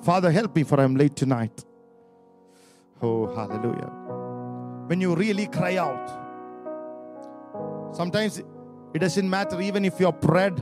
[0.03, 1.65] Father, help me, for I'm late tonight.
[3.01, 3.91] Oh, hallelujah.
[4.89, 6.05] When you really cry out,
[7.97, 8.43] sometimes
[8.93, 10.55] it doesn't matter even if your prayer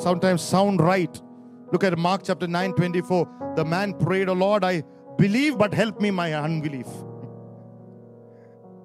[0.00, 1.22] sometimes sound right.
[1.70, 3.52] Look at Mark chapter 9, 24.
[3.54, 4.82] The man prayed, Oh Lord, I
[5.16, 6.88] believe, but help me my unbelief.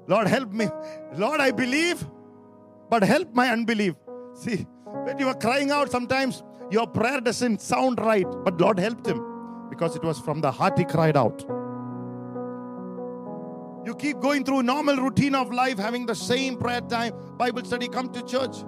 [0.08, 0.68] Lord, help me.
[1.16, 2.06] Lord, I believe,
[2.90, 3.96] but help my unbelief.
[4.34, 9.08] See, when you are crying out, sometimes your prayer doesn't sound right, but Lord helped
[9.08, 9.24] him
[9.70, 11.44] because it was from the heart he cried out.
[13.86, 17.88] You keep going through normal routine of life, having the same prayer time, Bible study,
[17.88, 18.64] come to church.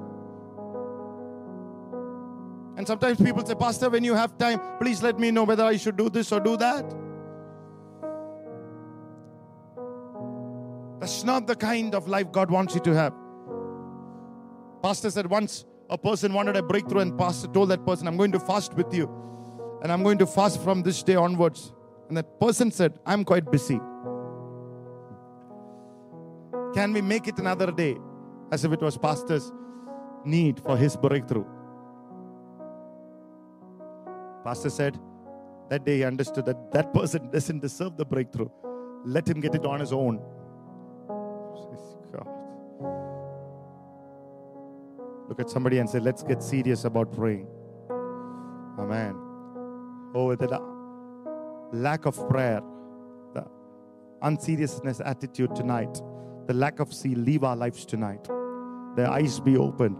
[2.78, 5.78] And sometimes people say, Pastor, when you have time, please let me know whether I
[5.78, 6.94] should do this or do that.
[11.06, 13.14] That's not the kind of life God wants you to have.
[14.82, 18.32] Pastor said once a person wanted a breakthrough, and pastor told that person, I'm going
[18.32, 19.08] to fast with you.
[19.84, 21.74] And I'm going to fast from this day onwards.
[22.08, 23.80] And that person said, I'm quite busy.
[26.74, 27.98] Can we make it another day?
[28.52, 29.52] As if it was pastor's
[30.26, 31.46] need for his breakthrough.
[34.44, 35.00] Pastor said,
[35.70, 38.50] that day he understood that that person doesn't deserve the breakthrough.
[39.06, 40.20] Let him get it on his own.
[42.12, 42.28] God.
[45.28, 47.48] Look at somebody and say, Let's get serious about praying.
[48.80, 49.16] Amen.
[50.14, 50.60] Oh, the
[51.72, 52.62] lack of prayer,
[53.34, 53.46] the
[54.22, 56.02] unseriousness attitude tonight,
[56.48, 58.24] the lack of see, leave our lives tonight.
[58.96, 59.98] The eyes be open.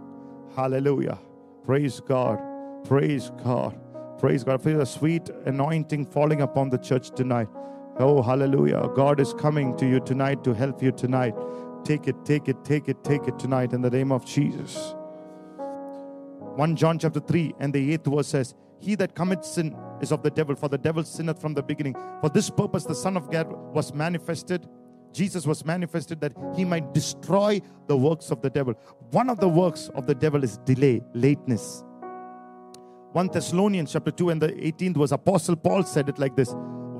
[0.54, 1.18] Hallelujah.
[1.64, 2.40] Praise God.
[2.84, 3.78] Praise God.
[4.18, 4.60] Praise God.
[4.60, 7.48] I feel a sweet anointing falling upon the church tonight.
[7.98, 8.90] Oh, hallelujah.
[8.94, 11.34] God is coming to you tonight to help you tonight.
[11.82, 14.94] Take it, take it, take it, take it tonight in the name of Jesus.
[15.56, 20.22] 1 John chapter 3 and the 8th verse says, He that commits sin is of
[20.22, 21.94] the devil, for the devil sinneth from the beginning.
[22.20, 24.68] For this purpose the Son of God was manifested.
[25.14, 28.74] Jesus was manifested that he might destroy the works of the devil.
[29.10, 31.82] One of the works of the devil is delay, lateness.
[33.12, 36.54] 1 Thessalonians chapter 2 and the 18th was Apostle Paul said it like this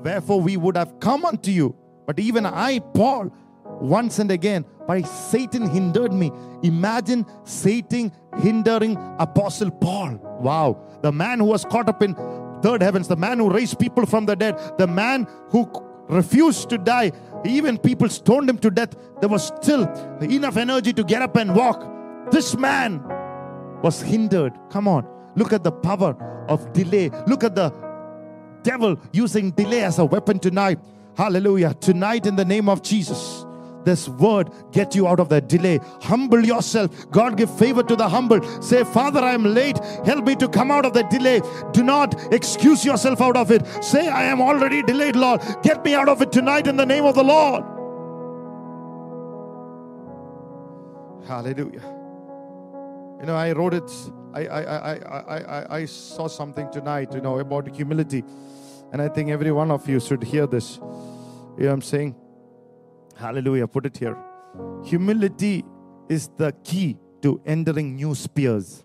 [0.06, 1.74] Wherefore we would have come unto you,
[2.06, 3.32] but even I, Paul,
[3.80, 6.30] once and again, by Satan hindered me.
[6.62, 10.20] Imagine Satan hindering Apostle Paul.
[10.40, 10.80] Wow.
[11.02, 12.14] The man who was caught up in
[12.62, 15.68] third heavens, the man who raised people from the dead, the man who
[16.08, 17.10] refused to die.
[17.44, 18.94] Even people stoned him to death.
[19.20, 19.88] There was still
[20.22, 22.30] enough energy to get up and walk.
[22.30, 23.02] This man
[23.82, 24.52] was hindered.
[24.70, 25.04] Come on.
[25.34, 26.14] Look at the power
[26.48, 27.10] of delay.
[27.26, 27.72] Look at the
[28.66, 30.78] devil using delay as a weapon tonight.
[31.16, 31.72] Hallelujah.
[31.74, 33.46] Tonight, in the name of Jesus,
[33.84, 35.78] this word get you out of that delay.
[36.02, 36.90] Humble yourself.
[37.12, 38.42] God give favor to the humble.
[38.60, 39.78] Say, Father, I am late.
[40.04, 41.40] Help me to come out of the delay.
[41.72, 43.64] Do not excuse yourself out of it.
[43.82, 45.40] Say, I am already delayed, Lord.
[45.62, 47.62] Get me out of it tonight in the name of the Lord.
[51.28, 51.86] Hallelujah.
[53.20, 53.90] You know, I wrote it
[54.36, 58.22] I, I, I, I, I, saw something tonight, you know, about humility.
[58.92, 60.76] And I think every one of you should hear this.
[60.76, 62.14] You know I'm saying?
[63.16, 63.66] Hallelujah.
[63.66, 64.16] Put it here.
[64.84, 65.64] Humility
[66.10, 68.84] is the key to entering new spheres.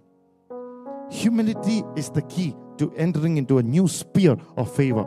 [1.09, 5.03] Humility is the key to entering into a new sphere of favor.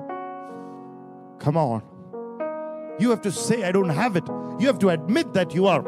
[1.39, 1.83] Come on.
[2.99, 4.25] You have to say, I don't have it.
[4.61, 5.83] You have to admit that you are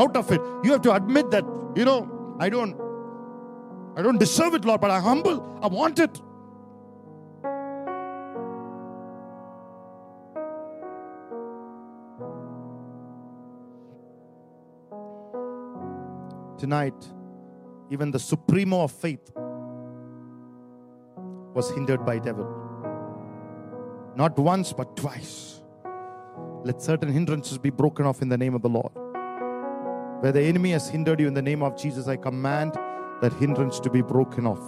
[0.00, 0.40] out of it.
[0.64, 1.44] You have to admit that,
[1.76, 2.89] you know, I don't
[4.00, 5.58] I don't deserve it, Lord, but I'm humble.
[5.62, 6.14] I want it.
[16.58, 16.94] Tonight,
[17.90, 19.30] even the supremo of faith
[21.52, 22.48] was hindered by devil.
[24.16, 25.60] Not once, but twice.
[26.64, 28.92] Let certain hindrances be broken off in the name of the Lord.
[30.22, 32.78] Where the enemy has hindered you in the name of Jesus, I command
[33.20, 34.62] that hindrance to be broken off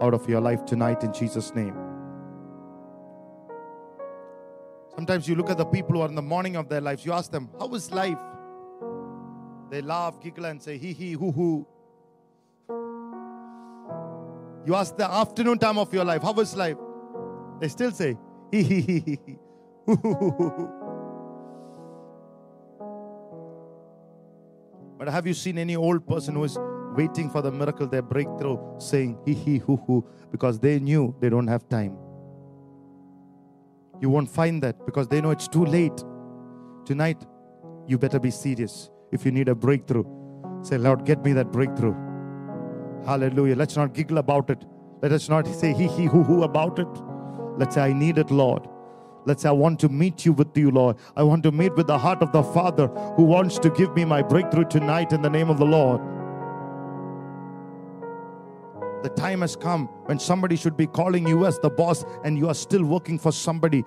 [0.00, 1.76] out of your life tonight in Jesus' name.
[4.94, 7.12] Sometimes you look at the people who are in the morning of their lives, you
[7.12, 8.18] ask them, How is life?
[9.70, 11.66] They laugh, giggle, and say, Hee hee, hoo hoo.
[14.66, 16.78] You ask the afternoon time of your life, How is life?
[17.60, 18.16] They still say,
[18.50, 19.38] Hee hee hee hee,
[19.86, 20.70] hoo.
[24.96, 26.56] But have you seen any old person who is
[26.94, 31.28] waiting for the miracle, their breakthrough, saying hee hee hoo hoo, because they knew they
[31.28, 31.96] don't have time.
[34.00, 36.04] You won't find that because they know it's too late.
[36.84, 37.24] Tonight,
[37.86, 38.90] you better be serious.
[39.12, 40.04] If you need a breakthrough,
[40.62, 41.94] say, Lord, get me that breakthrough.
[43.06, 43.56] Hallelujah.
[43.56, 44.64] Let's not giggle about it.
[45.02, 46.88] Let us not say hee hee hoo hoo about it.
[47.56, 48.66] Let's say, I need it, Lord.
[49.26, 50.96] Let's say, I want to meet you with you, Lord.
[51.16, 54.04] I want to meet with the heart of the Father who wants to give me
[54.04, 56.00] my breakthrough tonight in the name of the Lord.
[59.04, 62.48] The time has come when somebody should be calling you as the boss and you
[62.48, 63.84] are still working for somebody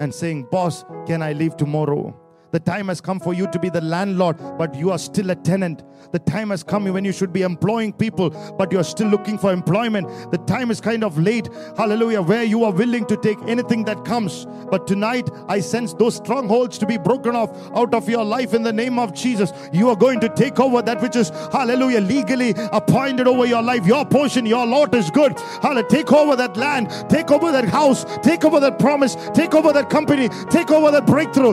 [0.00, 2.12] and saying, Boss, can I leave tomorrow?
[2.56, 5.34] The time has come for you to be the landlord, but you are still a
[5.34, 5.82] tenant.
[6.12, 9.52] The time has come when you should be employing people, but you're still looking for
[9.52, 10.08] employment.
[10.30, 14.06] The time is kind of late, hallelujah, where you are willing to take anything that
[14.06, 14.46] comes.
[14.70, 18.62] But tonight, I sense those strongholds to be broken off out of your life in
[18.62, 19.52] the name of Jesus.
[19.70, 23.84] You are going to take over that which is, hallelujah, legally appointed over your life.
[23.84, 25.38] Your portion, your lot is good.
[25.60, 25.88] Hallelujah.
[25.88, 29.90] Take over that land, take over that house, take over that promise, take over that
[29.90, 31.52] company, take over that breakthrough.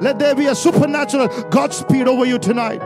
[0.00, 2.80] Let there be a supernatural Godspeed over you tonight.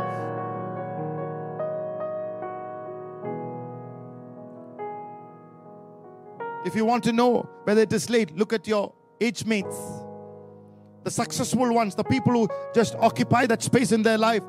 [6.65, 9.77] If you want to know whether it is late, look at your age mates,
[11.03, 14.43] the successful ones, the people who just occupy that space in their life.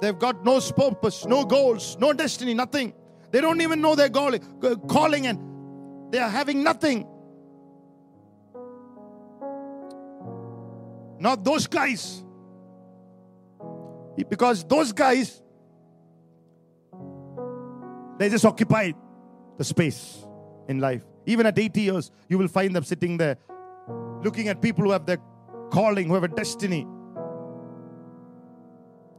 [0.00, 2.92] They've got no purpose, no goals, no destiny, nothing.
[3.32, 7.06] They don't even know their calling, and they are having nothing.
[11.18, 12.22] Not those guys.
[14.28, 15.42] Because those guys,
[18.18, 18.92] they just occupy
[19.58, 20.26] the space
[20.68, 21.02] in life.
[21.26, 23.36] Even at 80 years, you will find them sitting there
[24.22, 25.18] looking at people who have their
[25.70, 26.86] calling, who have a destiny.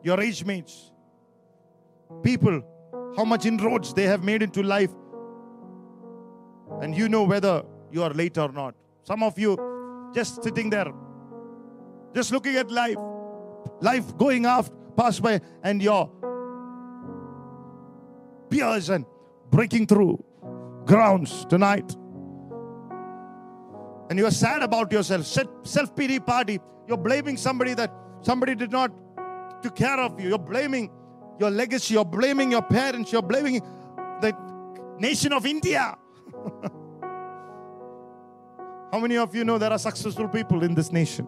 [0.03, 0.91] Your age mates,
[2.23, 2.61] people,
[3.15, 4.91] how much inroads they have made into life.
[6.81, 8.75] And you know whether you are late or not.
[9.03, 9.57] Some of you
[10.13, 10.91] just sitting there,
[12.17, 12.97] just looking at life,
[13.79, 16.09] life going off, pass by, and your
[18.49, 19.05] peers and
[19.51, 20.17] breaking through
[20.85, 21.95] grounds tonight.
[24.09, 26.59] And you're sad about yourself, self pity party.
[26.87, 28.91] You're blaming somebody that somebody did not
[29.61, 30.29] took care of you.
[30.29, 30.89] You're blaming
[31.39, 31.93] your legacy.
[31.93, 33.11] You're blaming your parents.
[33.11, 33.61] You're blaming
[34.21, 34.35] the
[34.97, 35.95] nation of India.
[38.91, 41.27] How many of you know there are successful people in this nation?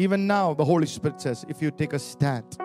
[0.00, 2.56] Even now, the Holy Spirit says, if you take a stand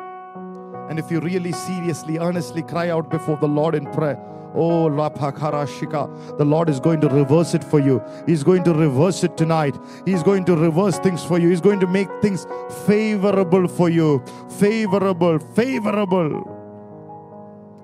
[0.90, 4.18] and if you really seriously, earnestly cry out before the Lord in prayer,
[4.58, 8.02] Oh, Shika, the Lord is going to reverse it for you.
[8.26, 9.76] He's going to reverse it tonight.
[10.06, 11.50] He's going to reverse things for you.
[11.50, 12.48] He's going to make things
[12.88, 14.24] favorable for you.
[14.58, 16.32] Favorable, favorable.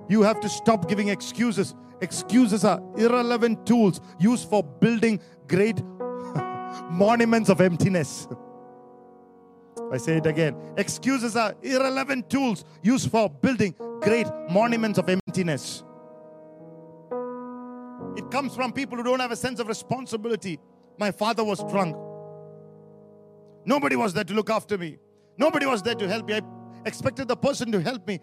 [0.07, 1.75] You have to stop giving excuses.
[1.99, 5.83] Excuses are irrelevant tools used for building great
[6.89, 8.29] monuments of emptiness.
[9.91, 10.55] I say it again.
[10.77, 15.83] Excuses are irrelevant tools used for building great monuments of emptiness.
[18.15, 20.59] It comes from people who don't have a sense of responsibility.
[20.97, 21.95] My father was drunk.
[23.65, 24.97] Nobody was there to look after me.
[25.37, 26.35] Nobody was there to help me.
[26.35, 26.41] I
[26.85, 28.19] expected the person to help me,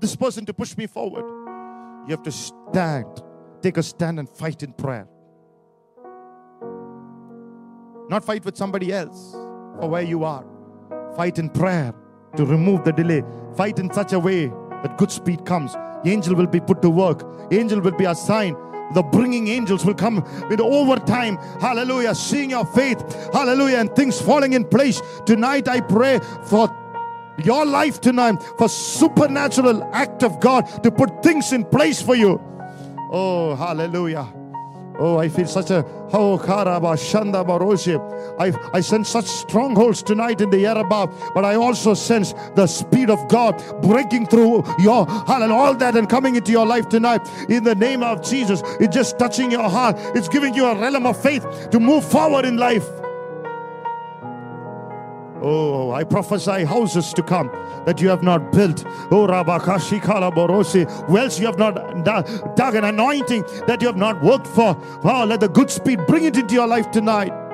[0.00, 1.24] this person to push me forward.
[2.06, 3.22] You have to stand,
[3.62, 5.08] take a stand and fight in prayer.
[8.08, 9.32] Not fight with somebody else
[9.80, 10.55] for where you are.
[11.16, 11.94] Fight in prayer
[12.36, 13.24] to remove the delay.
[13.56, 14.48] Fight in such a way
[14.82, 15.74] that good speed comes.
[16.04, 17.24] angel will be put to work.
[17.50, 18.56] Angel will be assigned
[18.92, 21.36] the bringing angels will come with overtime.
[21.60, 22.14] Hallelujah.
[22.14, 23.00] Seeing your faith.
[23.32, 23.78] Hallelujah.
[23.78, 25.02] And things falling in place.
[25.24, 26.74] Tonight I pray for
[27.44, 32.40] your life tonight for supernatural act of God to put things in place for you.
[33.10, 34.32] Oh, hallelujah.
[34.98, 37.96] Oh, I feel such a oh karaba shanda baroshi.
[38.40, 42.66] I I sense such strongholds tonight in the air above, but I also sense the
[42.66, 46.88] speed of God breaking through your heart and all that and coming into your life
[46.88, 48.62] tonight in the name of Jesus.
[48.80, 49.96] It's just touching your heart.
[50.14, 52.88] It's giving you a realm of faith to move forward in life.
[55.48, 57.52] Oh, I prophesy houses to come
[57.84, 58.84] that you have not built.
[59.12, 64.48] Oh, Rabakashi Kalaborosi, wells you have not dug, an anointing that you have not worked
[64.48, 64.74] for.
[65.04, 67.45] Wow, let the good speed bring it into your life tonight.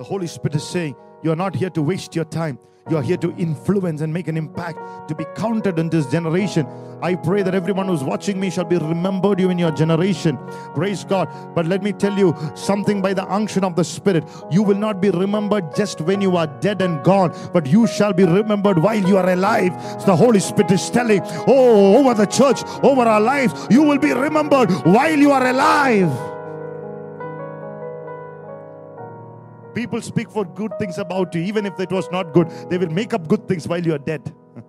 [0.00, 2.58] The Holy Spirit is saying, You are not here to waste your time.
[2.88, 6.66] You are here to influence and make an impact, to be counted in this generation.
[7.02, 10.38] I pray that everyone who's watching me shall be remembered you in your generation.
[10.74, 11.28] Praise God.
[11.54, 14.24] But let me tell you something by the unction of the Spirit.
[14.50, 18.14] You will not be remembered just when you are dead and gone, but you shall
[18.14, 19.74] be remembered while you are alive.
[20.00, 23.98] So the Holy Spirit is telling, Oh, over the church, over our lives, you will
[23.98, 26.39] be remembered while you are alive.
[29.74, 32.48] People speak for good things about you, even if it was not good.
[32.68, 34.34] They will make up good things while you are dead.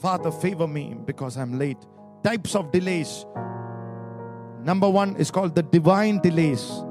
[0.00, 1.78] Father, favor me because I'm late.
[2.22, 3.24] Types of delays.
[4.62, 6.82] Number one is called the divine delays.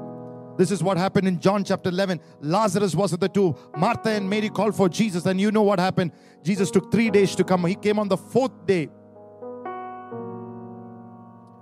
[0.56, 2.20] This is what happened in John chapter 11.
[2.40, 3.54] Lazarus was at the tomb.
[3.76, 6.12] Martha and Mary called for Jesus, and you know what happened.
[6.42, 7.64] Jesus took three days to come.
[7.66, 8.88] He came on the fourth day.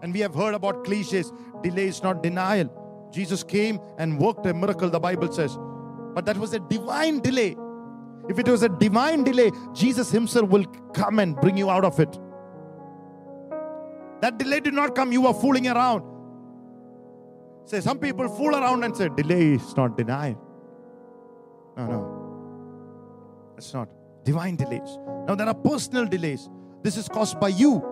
[0.04, 1.32] And we have heard about cliches
[1.62, 2.70] delay is not denial.
[3.10, 5.56] Jesus came and worked a miracle, the Bible says.
[6.14, 7.56] But that was a divine delay.
[8.28, 11.98] If it was a divine delay, Jesus Himself will come and bring you out of
[12.00, 12.18] it.
[14.20, 16.02] That delay did not come, you were fooling around.
[17.64, 20.38] Say, some people fool around and say, delay is not denial.
[21.78, 23.54] No, no.
[23.56, 23.88] It's not.
[24.22, 24.98] Divine delays.
[25.26, 26.50] Now, there are personal delays.
[26.82, 27.82] This is caused by you,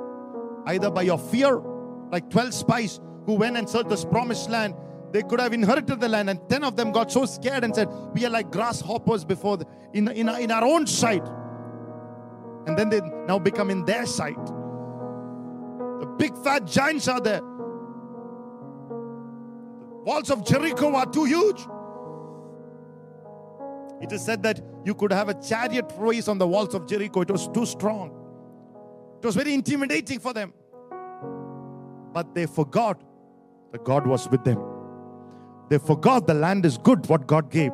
[0.66, 1.71] either by your fear
[2.12, 4.74] like 12 spies who went and searched this promised land
[5.12, 7.88] they could have inherited the land, and 10 of them got so scared and said,
[8.14, 11.22] We are like grasshoppers before the, in, in, in our own sight.
[12.66, 14.42] And then they now become in their sight.
[14.46, 17.40] The big fat giants are there.
[19.90, 21.60] The walls of Jericho are too huge.
[24.00, 27.20] It is said that you could have a chariot race on the walls of Jericho.
[27.20, 28.18] It was too strong.
[29.18, 30.54] It was very intimidating for them.
[32.12, 33.02] But they forgot
[33.72, 34.58] that God was with them.
[35.68, 37.72] They forgot the land is good, what God gave.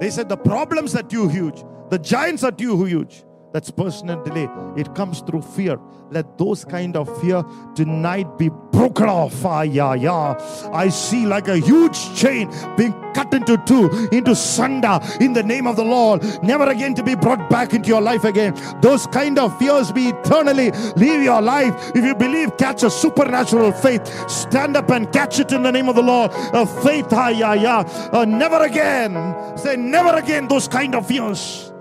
[0.00, 3.24] They said the problems are too huge, the giants are too huge.
[3.52, 4.48] That's personal delay.
[4.76, 5.76] It comes through fear.
[6.10, 7.42] Let those kind of fear
[7.74, 9.44] tonight be broken off.
[9.44, 10.70] Ah, yeah, yeah.
[10.72, 15.66] I see like a huge chain being cut into two, into sunder in the name
[15.66, 16.22] of the Lord.
[16.42, 18.54] Never again to be brought back into your life again.
[18.80, 21.74] Those kind of fears be eternally leave your life.
[21.94, 24.06] If you believe, catch a supernatural faith.
[24.28, 26.30] Stand up and catch it in the name of the Lord.
[26.52, 28.10] A faith, ah, yeah, yeah.
[28.12, 29.14] Uh, never again.
[29.56, 31.72] Say, never again those kind of fears.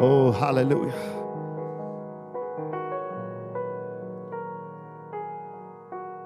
[0.00, 1.10] Oh, hallelujah.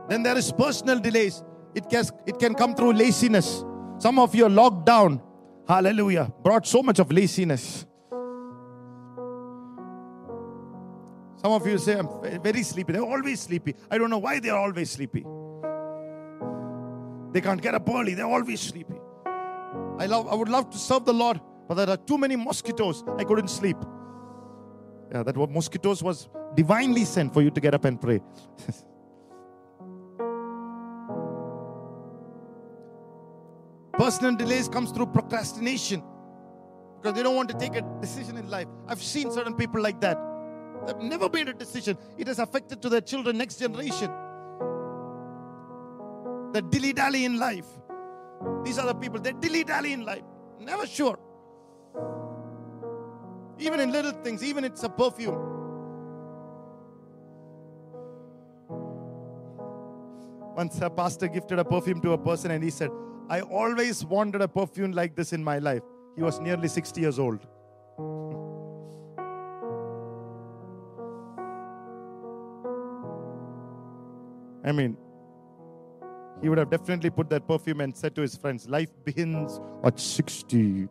[0.09, 1.43] Then there is personal delays.
[1.77, 3.63] It can, it can come through laziness.
[3.99, 5.21] Some of you are locked down.
[5.69, 6.33] Hallelujah.
[6.43, 7.85] Brought so much of laziness.
[11.37, 12.09] Some of you say, I'm
[12.43, 12.95] very sleepy.
[12.95, 13.75] They're always sleepy.
[13.91, 15.25] I don't know why they're always sleepy.
[17.33, 18.15] They can't get up early.
[18.15, 18.97] They're always sleepy.
[19.99, 23.05] I love I would love to serve the Lord, but there are too many mosquitoes.
[23.19, 23.77] I couldn't sleep.
[25.13, 28.21] Yeah, that mosquitoes was divinely sent for you to get up and pray.
[33.99, 36.03] Personal delays comes through procrastination
[36.97, 38.67] because they don't want to take a decision in life.
[38.87, 40.19] I've seen certain people like that.
[40.87, 41.97] They've never made a decision.
[42.19, 44.11] It has affected to their children, next generation.
[46.53, 47.67] They dilly dally in life.
[48.65, 50.25] These are the people they dilly dally in life.
[50.61, 51.19] Never sure.
[53.59, 55.55] Even in little things, even it's a perfume.
[60.55, 62.91] Once a pastor gifted a perfume to a person and he said,
[63.29, 65.83] I always wanted a perfume like this in my life.
[66.15, 67.41] He was nearly 60 years old.
[74.65, 74.97] I mean,
[76.43, 79.99] he would have definitely put that perfume and said to his friends, Life begins at
[79.99, 80.89] 60.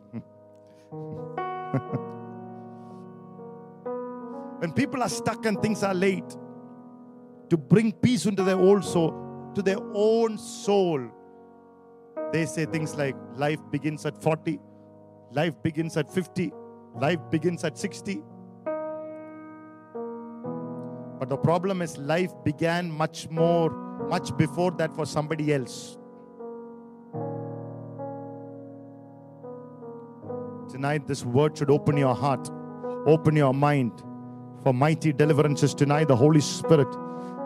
[4.58, 6.36] when people are stuck and things are late,
[7.48, 11.10] to bring peace into their own soul, to their own soul,
[12.36, 14.60] they say things like life begins at 40,
[15.32, 16.52] life begins at 50,
[16.94, 18.22] life begins at 60.
[21.18, 23.70] But the problem is, life began much more,
[24.10, 25.96] much before that for somebody else.
[30.70, 32.50] Tonight, this word should open your heart,
[33.06, 33.92] open your mind
[34.62, 36.08] for mighty deliverances tonight.
[36.08, 36.88] The Holy Spirit,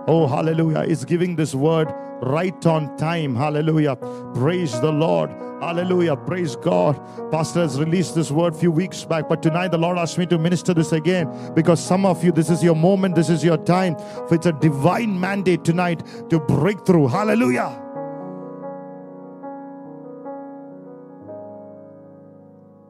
[0.09, 3.35] oh, hallelujah, is giving this word right on time.
[3.35, 3.97] Hallelujah.
[4.35, 5.31] Praise the Lord.
[5.61, 6.16] Hallelujah.
[6.16, 6.99] Praise God.
[7.31, 10.27] Pastor has released this word a few weeks back, but tonight the Lord asked me
[10.27, 13.59] to minister this again because some of you, this is your moment, this is your
[13.59, 13.95] time.
[14.31, 17.09] It's a divine mandate tonight to break through.
[17.09, 17.79] Hallelujah.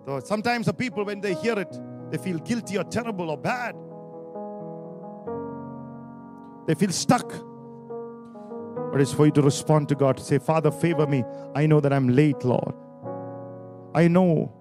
[0.06, 1.76] So sometimes the people, when they hear it,
[2.10, 3.74] they feel guilty or terrible or bad.
[6.66, 7.49] They feel stuck.
[8.92, 11.24] But it's for you to respond to God say, Father, favor me.
[11.54, 12.74] I know that I'm late, Lord.
[13.94, 14.52] I know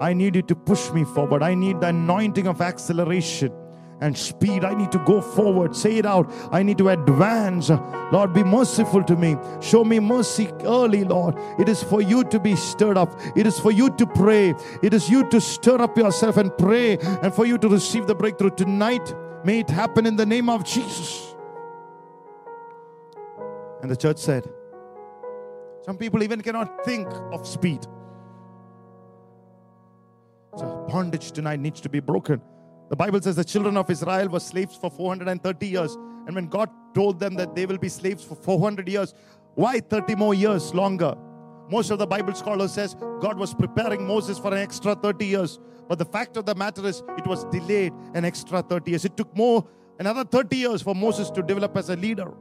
[0.00, 1.42] I need you to push me forward.
[1.42, 3.52] I need the anointing of acceleration
[4.00, 4.64] and speed.
[4.64, 5.76] I need to go forward.
[5.76, 6.30] Say it out.
[6.50, 7.70] I need to advance.
[8.10, 9.36] Lord, be merciful to me.
[9.60, 11.36] Show me mercy early, Lord.
[11.58, 13.18] It is for you to be stirred up.
[13.36, 14.54] It is for you to pray.
[14.82, 18.14] It is you to stir up yourself and pray and for you to receive the
[18.14, 19.14] breakthrough tonight.
[19.44, 21.31] May it happen in the name of Jesus.
[23.82, 24.48] And the church said,
[25.84, 27.84] Some people even cannot think of speed.
[30.56, 32.40] So, bondage tonight needs to be broken.
[32.90, 35.94] The Bible says the children of Israel were slaves for 430 years.
[36.26, 39.14] And when God told them that they will be slaves for 400 years,
[39.54, 41.16] why 30 more years longer?
[41.70, 45.58] Most of the Bible scholars says God was preparing Moses for an extra 30 years.
[45.88, 49.04] But the fact of the matter is it was delayed an extra 30 years.
[49.06, 49.66] It took more
[49.98, 52.32] another 30 years for Moses to develop as a leader.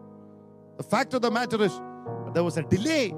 [0.77, 1.79] The fact of the matter is,
[2.33, 3.09] there was a delay.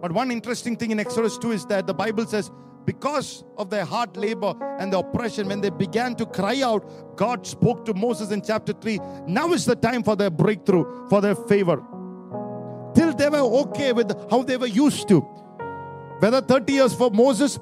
[0.00, 2.50] But one interesting thing in Exodus 2 is that the Bible says,
[2.86, 7.46] because of their hard labor and the oppression, when they began to cry out, God
[7.46, 8.98] spoke to Moses in chapter 3.
[9.26, 11.76] Now is the time for their breakthrough, for their favor.
[12.94, 15.20] Till they were okay with how they were used to.
[16.20, 17.58] Whether 30 years for Moses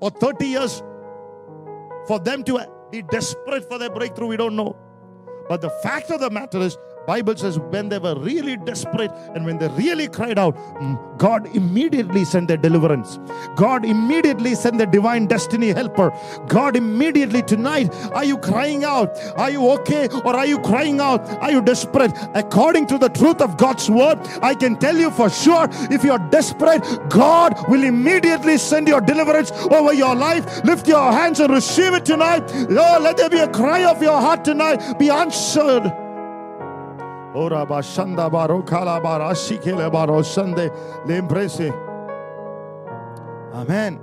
[0.00, 0.82] or 30 years
[2.06, 4.76] for them to be desperate for their breakthrough, we don't know.
[5.52, 9.44] But the fact of the matter is, Bible says when they were really desperate and
[9.44, 13.18] when they really cried out, mm, God immediately sent their deliverance.
[13.56, 16.12] God immediately sent the divine destiny helper.
[16.46, 19.18] God immediately tonight, are you crying out?
[19.36, 21.28] Are you okay or are you crying out?
[21.42, 22.12] Are you desperate?
[22.34, 26.18] According to the truth of God's word, I can tell you for sure if you're
[26.30, 30.64] desperate, God will immediately send your deliverance over your life.
[30.64, 32.44] Lift your hands and receive it tonight.
[32.70, 34.98] Oh, let there be a cry of your heart tonight.
[34.98, 36.01] Be answered.
[37.34, 40.70] Ora bashanda baro kala barashi kele baro shande
[41.06, 41.72] lemprese.
[43.54, 44.00] Amen.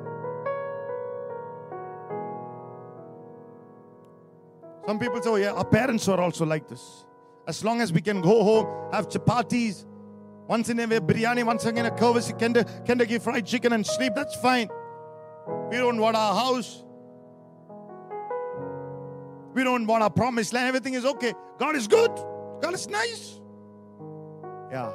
[4.88, 7.06] Some people say, oh yeah, our parents were also like this.
[7.48, 9.86] As long as we can go home, have chapatis,
[10.48, 14.36] once in a way biryani, once again a Kentucky, Kentucky fried chicken and sleep, that's
[14.38, 14.68] fine.
[15.70, 16.84] We don't want our house.
[19.54, 20.68] We don't want our promised land.
[20.68, 21.34] Everything is okay.
[21.60, 22.12] God is good.
[22.80, 23.42] Is nice.
[24.72, 24.94] Yeah.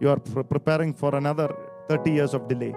[0.00, 1.52] You are pre- preparing for another
[1.88, 2.72] 30 years of delay.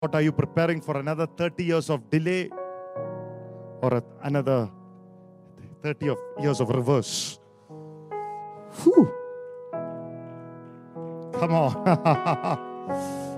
[0.00, 2.50] What are you preparing for another 30 years of delay
[3.82, 4.70] or another
[5.82, 7.38] 30 of years of reverse?
[8.82, 9.06] Whew.
[11.38, 12.66] Come on.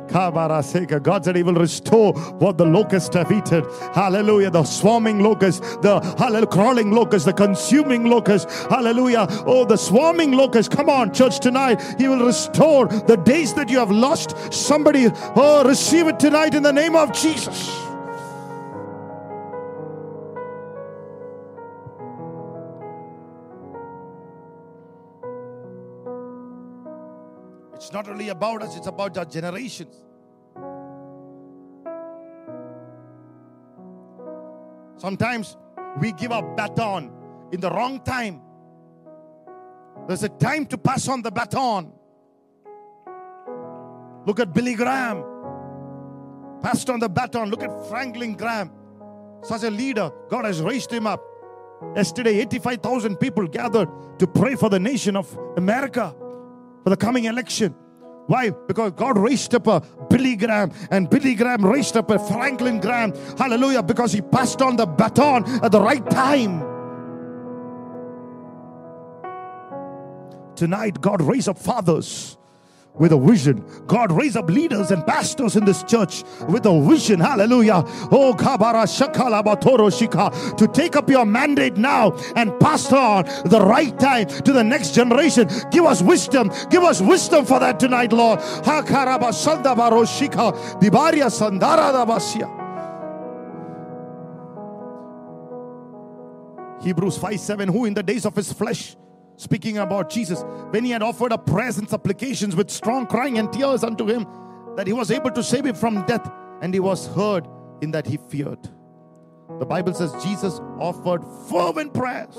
[0.09, 3.65] God said He will restore what the locusts have eaten.
[3.93, 4.51] Hallelujah.
[4.51, 8.65] The swarming locusts, the hallelujah, crawling locusts, the consuming locusts.
[8.67, 9.27] Hallelujah.
[9.47, 10.75] Oh, the swarming locusts.
[10.75, 11.83] Come on, church, tonight.
[11.99, 14.37] He will restore the days that you have lost.
[14.53, 17.92] Somebody, oh, receive it tonight in the name of Jesus.
[27.93, 29.95] It's not only about us, it's about our generations.
[34.97, 35.59] Sometimes
[36.01, 37.13] we give a baton
[37.53, 38.41] in the wrong time.
[40.09, 41.93] There's a time to pass on the baton.
[44.25, 45.23] Look at Billy Graham,
[46.63, 47.51] passed on the baton.
[47.51, 48.71] Look at Franklin Graham,
[49.43, 50.11] such a leader.
[50.31, 51.23] God has raised him up.
[51.95, 56.15] Yesterday, 85,000 people gathered to pray for the nation of America
[56.85, 57.75] for the coming election.
[58.33, 58.49] Why?
[58.49, 63.13] Because God raised up a Billy Graham and Billy Graham raised up a Franklin Graham.
[63.37, 63.83] Hallelujah.
[63.83, 66.61] Because he passed on the baton at the right time.
[70.57, 72.39] Tonight, God raised up fathers
[72.95, 73.65] with a vision.
[73.87, 77.21] God raise up leaders and pastors in this church with a vision.
[77.21, 77.85] Hallelujah.
[78.11, 83.61] Oh, kabara shakala batoro shika to take up your mandate now and pass on the
[83.61, 85.49] right time to the next generation.
[85.71, 86.51] Give us wisdom.
[86.71, 88.41] Give us wisdom for that tonight, Lord.
[90.81, 91.93] Dibaria sandara.
[96.83, 98.97] Hebrews 5 7, who in the days of his flesh
[99.43, 103.53] speaking about Jesus, when he had offered up prayers and supplications with strong crying and
[103.53, 104.27] tears unto him,
[104.77, 106.31] that he was able to save him from death,
[106.61, 107.47] and he was heard
[107.81, 108.61] in that he feared.
[109.59, 112.37] The Bible says Jesus offered fervent prayers,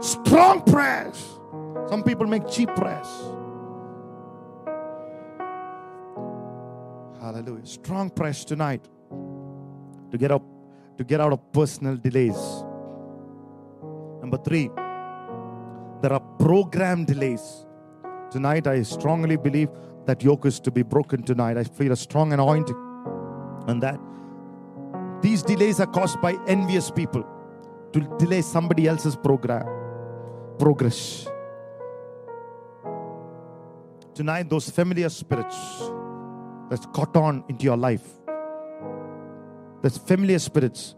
[0.00, 1.16] strong prayers.
[1.88, 3.08] Some people make cheap prayers.
[7.20, 7.66] Hallelujah.
[7.66, 8.86] Strong prayers tonight
[10.10, 10.42] to get up,
[10.98, 12.36] to get out of personal delays.
[14.20, 14.70] Number three,
[16.04, 17.64] there are program delays.
[18.30, 19.70] Tonight, I strongly believe
[20.04, 21.56] that yoke is to be broken tonight.
[21.56, 22.76] I feel a strong anointing
[23.66, 23.98] on that.
[25.22, 27.24] These delays are caused by envious people
[27.94, 29.64] to delay somebody else's program,
[30.58, 31.26] progress.
[34.14, 35.56] Tonight, those familiar spirits
[36.68, 38.06] that's caught on into your life,
[39.80, 40.96] those familiar spirits,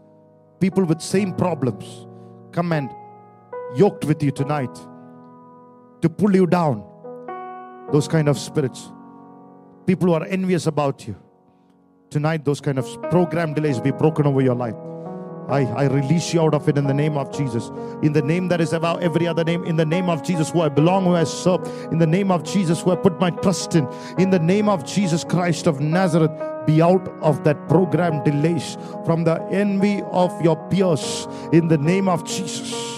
[0.59, 2.07] people with same problems,
[2.51, 2.89] come and
[3.73, 4.77] yoked with you tonight
[6.01, 6.83] to pull you down.
[7.91, 8.91] Those kind of spirits.
[9.85, 11.15] People who are envious about you.
[12.09, 14.75] Tonight, those kind of program delays be broken over your life.
[15.49, 17.69] I, I release you out of it in the name of Jesus.
[18.03, 19.63] In the name that is above every other name.
[19.63, 21.65] In the name of Jesus, who I belong, who I serve.
[21.91, 23.87] In the name of Jesus, who I put my trust in.
[24.17, 26.31] In the name of Jesus Christ of Nazareth,
[26.65, 31.27] be out of that program delays from the envy of your peers.
[31.53, 32.96] In the name of Jesus.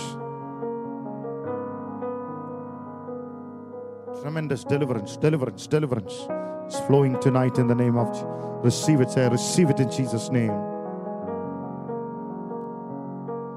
[4.30, 6.28] Tremendous deliverance, deliverance, deliverance.
[6.68, 8.22] It's flowing tonight in the name of Je-
[8.64, 9.10] receive it.
[9.10, 10.54] Say, receive it in Jesus' name.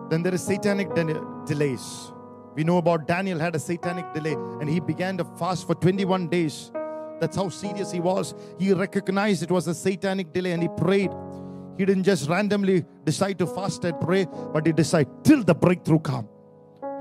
[0.08, 2.10] Then there is satanic de- delays.
[2.54, 6.28] We know about Daniel had a satanic delay and he began to fast for 21
[6.28, 6.72] days.
[7.20, 8.34] That's how serious he was.
[8.58, 11.10] He recognized it was a satanic delay and he prayed.
[11.76, 15.98] He didn't just randomly decide to fast and pray, but he decided till the breakthrough
[15.98, 16.30] come.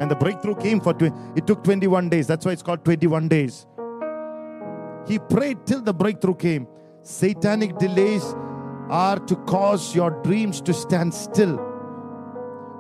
[0.02, 0.96] And the breakthrough came for
[1.36, 2.26] it took 21 days.
[2.26, 3.68] That's why it's called 21 days.
[5.08, 6.68] He prayed till the breakthrough came.
[7.04, 8.24] Satanic delays
[8.90, 11.58] are to cause your dreams to stand still.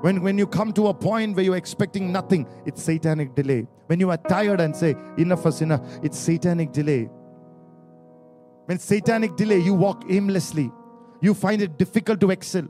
[0.01, 3.67] When, when you come to a point where you're expecting nothing, it's satanic delay.
[3.85, 7.07] When you are tired and say, enough is enough, it's satanic delay.
[8.65, 10.71] When satanic delay, you walk aimlessly.
[11.21, 12.63] You find it difficult to excel.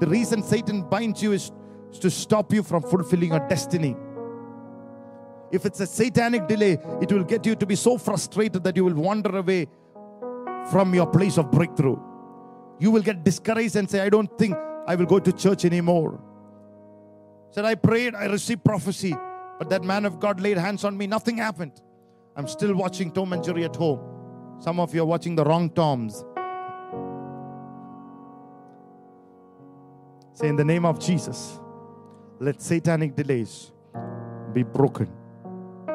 [0.00, 1.52] The reason Satan binds you is
[2.00, 3.96] to stop you from fulfilling your destiny.
[5.52, 8.84] If it's a satanic delay, it will get you to be so frustrated that you
[8.84, 9.68] will wander away
[10.70, 11.98] from your place of breakthrough.
[12.80, 16.20] You will get discouraged and say, I don't think I will go to church anymore.
[17.50, 19.14] Said, I prayed, I received prophecy,
[19.58, 21.80] but that man of God laid hands on me, nothing happened.
[22.34, 24.00] I'm still watching Tom and Jerry at home.
[24.58, 26.24] Some of you are watching the wrong Toms.
[30.32, 31.60] Say, in the name of Jesus,
[32.40, 33.72] let satanic delays
[34.52, 35.10] be broken.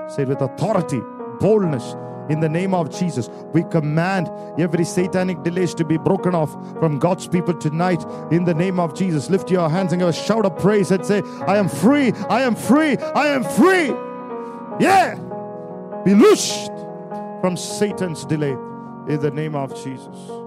[0.08, 1.02] Say, with authority,
[1.40, 1.96] boldness,
[2.30, 4.30] in the name of Jesus, we command
[4.60, 8.04] every satanic delays to be broken off from God's people tonight.
[8.32, 11.04] In the name of Jesus, lift your hands and give a shout of praise and
[11.04, 13.88] say, I am free, I am free, I am free.
[14.80, 15.16] Yeah,
[16.06, 16.72] be loosed
[17.42, 18.52] from Satan's delay
[19.08, 20.39] in the name of Jesus.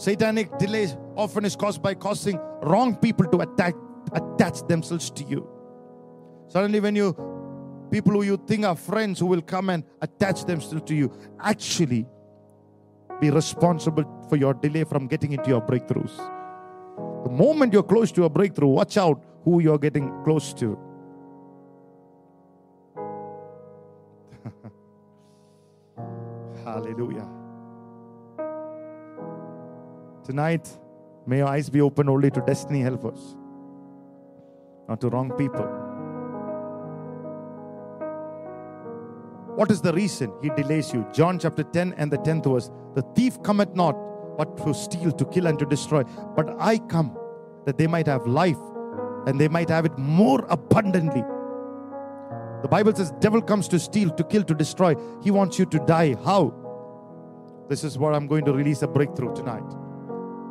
[0.00, 3.74] Satanic delays often is caused by causing wrong people to attack,
[4.12, 5.46] attach themselves to you.
[6.48, 7.14] Suddenly, when you
[7.90, 12.06] people who you think are friends who will come and attach themselves to you actually
[13.20, 16.16] be responsible for your delay from getting into your breakthroughs.
[17.24, 20.78] The moment you're close to a breakthrough, watch out who you're getting close to.
[26.64, 27.39] Hallelujah.
[30.24, 30.68] Tonight,
[31.26, 33.36] may your eyes be open only to destiny helpers,
[34.88, 35.66] not to wrong people.
[39.56, 41.06] What is the reason he delays you?
[41.12, 42.70] John chapter 10 and the 10th verse.
[42.94, 43.94] The thief cometh not
[44.36, 46.02] but to steal, to kill, and to destroy.
[46.34, 47.16] But I come
[47.66, 48.56] that they might have life
[49.26, 51.22] and they might have it more abundantly.
[52.62, 54.94] The Bible says, devil comes to steal, to kill, to destroy.
[55.22, 56.14] He wants you to die.
[56.24, 56.54] How?
[57.68, 59.70] This is what I'm going to release a breakthrough tonight.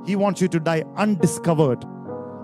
[0.05, 1.83] He wants you to die undiscovered,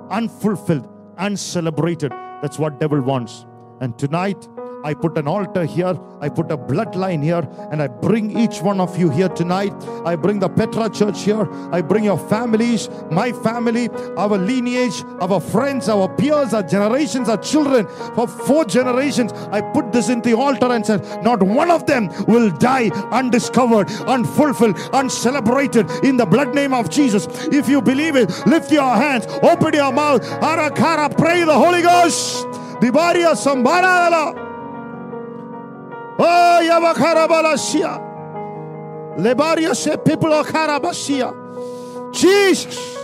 [0.09, 0.87] unfulfilled,
[1.17, 2.11] uncelebrated.
[2.41, 3.45] That's what devil wants.
[3.81, 4.47] And tonight,
[4.85, 8.79] I put an altar here, I put a bloodline here, and I bring each one
[8.79, 9.73] of you here tonight.
[10.05, 15.39] I bring the Petra church here, I bring your families, my family, our lineage, our
[15.39, 17.87] friends, our peers, our generations, our children.
[18.13, 22.09] For four generations, I put this in the altar and said, Not one of them
[22.27, 27.27] will die undiscovered, unfulfilled, uncelebrated in the blood name of Jesus.
[27.51, 32.45] If you believe it, lift your hands, open your mouth, arakara, pray the Holy Ghost.
[32.79, 34.44] Dibaria Sambarala.
[36.17, 38.13] Oh, Yabakarabalashia.
[39.17, 41.33] Lebaria se people of Karabashia.
[42.13, 42.95] Jesus.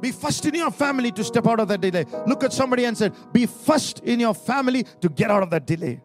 [0.00, 2.06] Be first in your family to step out of that delay.
[2.26, 5.66] Look at somebody and said, Be first in your family to get out of that
[5.66, 6.00] delay.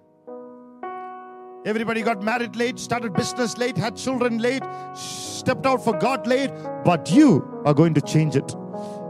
[1.65, 4.61] Everybody got married late, started business late, had children late,
[4.93, 6.51] stepped out for God late,
[6.83, 8.55] but you are going to change it.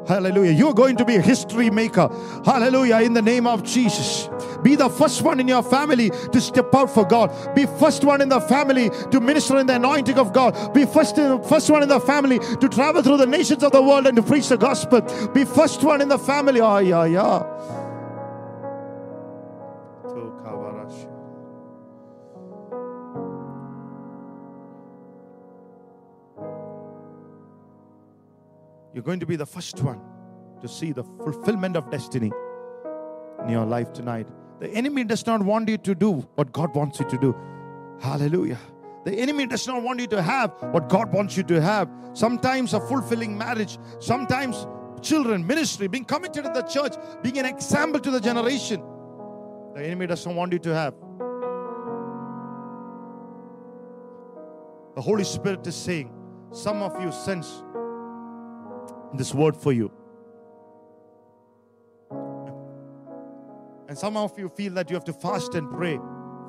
[0.08, 0.52] Hallelujah.
[0.52, 2.08] You're going to be a history maker.
[2.46, 3.00] Hallelujah.
[3.00, 4.30] In the name of Jesus.
[4.64, 7.30] Be the first one in your family to step out for God.
[7.56, 10.74] Be first one in the family to minister in the anointing of God.
[10.74, 13.82] Be first, in, first one in the family to travel through the nations of the
[13.82, 15.02] world and to preach the gospel.
[15.34, 16.62] Be first one in the family.
[16.62, 17.75] Ah, yeah, yeah.
[28.96, 30.00] You're going to be the first one
[30.62, 32.32] to see the fulfillment of destiny
[33.44, 34.30] in your life tonight.
[34.62, 37.36] The enemy does not want you to do what God wants you to do.
[38.00, 38.58] Hallelujah.
[39.04, 41.90] The enemy does not want you to have what God wants you to have.
[42.14, 44.66] Sometimes a fulfilling marriage, sometimes
[45.02, 48.82] children, ministry, being committed to the church, being an example to the generation.
[49.74, 50.94] The enemy does not want you to have.
[54.96, 56.14] The Holy Spirit is saying,
[56.54, 57.62] some of you sense
[59.14, 59.92] this word for you.
[63.88, 65.98] And some of you feel that you have to fast and pray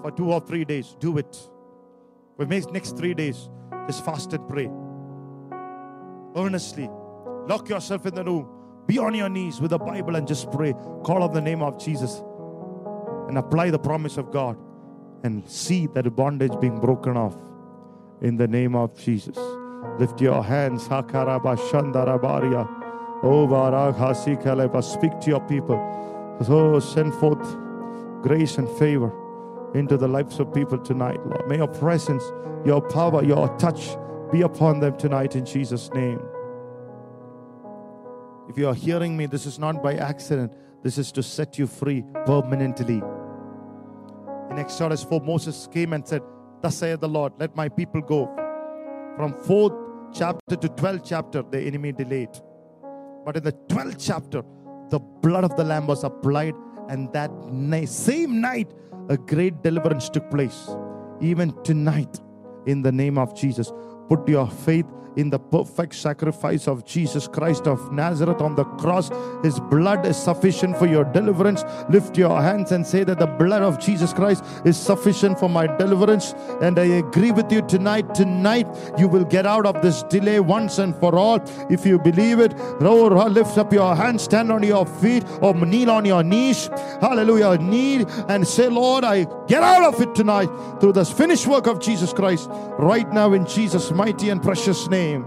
[0.02, 0.96] for two or three days.
[0.98, 1.36] Do it.
[2.36, 3.48] For the next three days,
[3.86, 4.70] just fast and pray.
[6.36, 6.90] Earnestly.
[7.46, 8.48] Lock yourself in the room.
[8.86, 10.72] Be on your knees with the Bible and just pray.
[11.04, 12.22] Call on the name of Jesus
[13.28, 14.56] and apply the promise of God
[15.24, 17.34] and see that bondage being broken off
[18.20, 19.36] in the name of Jesus.
[19.98, 20.88] Lift your hands.
[20.88, 22.66] Hakaraba Shandarabaria.
[23.22, 24.82] Oh, Varaghasi Kaleba.
[24.82, 25.78] Speak to your people.
[26.44, 27.42] So send forth
[28.22, 29.12] grace and favor
[29.74, 31.48] into the lives of people tonight, Lord.
[31.48, 32.22] May your presence,
[32.64, 33.96] your power, your touch
[34.32, 36.20] be upon them tonight in Jesus' name.
[38.48, 40.52] If you are hearing me, this is not by accident.
[40.82, 43.02] This is to set you free permanently.
[44.50, 46.22] In Exodus 4, Moses came and said,
[46.62, 48.45] Thus saith the Lord, let my people go.
[49.16, 52.28] From 4th chapter to 12th chapter, the enemy delayed.
[53.24, 54.42] But in the 12th chapter,
[54.90, 56.54] the blood of the Lamb was applied,
[56.88, 57.30] and that
[57.88, 58.70] same night,
[59.08, 60.68] a great deliverance took place.
[61.20, 62.20] Even tonight,
[62.66, 63.72] in the name of Jesus,
[64.08, 64.86] put your faith
[65.16, 69.10] in the perfect sacrifice of Jesus Christ of Nazareth on the cross.
[69.42, 71.64] His blood is sufficient for your deliverance.
[71.88, 75.66] Lift your hands and say that the blood of Jesus Christ is sufficient for my
[75.66, 76.34] deliverance.
[76.60, 78.14] And I agree with you tonight.
[78.14, 78.66] Tonight,
[78.98, 81.40] you will get out of this delay once and for all.
[81.70, 86.04] If you believe it, lift up your hands, stand on your feet, or kneel on
[86.04, 86.68] your knees.
[87.00, 87.56] Hallelujah.
[87.58, 90.50] Kneel and say, Lord, I get out of it tonight
[90.80, 92.48] through this finished work of Jesus Christ
[92.78, 95.24] right now in Jesus' mighty and precious name name.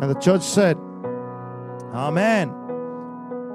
[0.00, 0.76] And the church said,
[1.94, 2.48] Amen.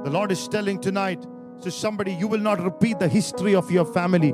[0.03, 1.25] The Lord is telling tonight
[1.61, 4.33] to somebody, you will not repeat the history of your family.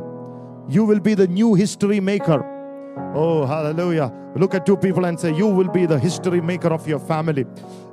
[0.69, 2.52] You will be the new history maker.
[2.95, 4.11] Oh, hallelujah.
[4.35, 7.45] Look at two people and say, You will be the history maker of your family.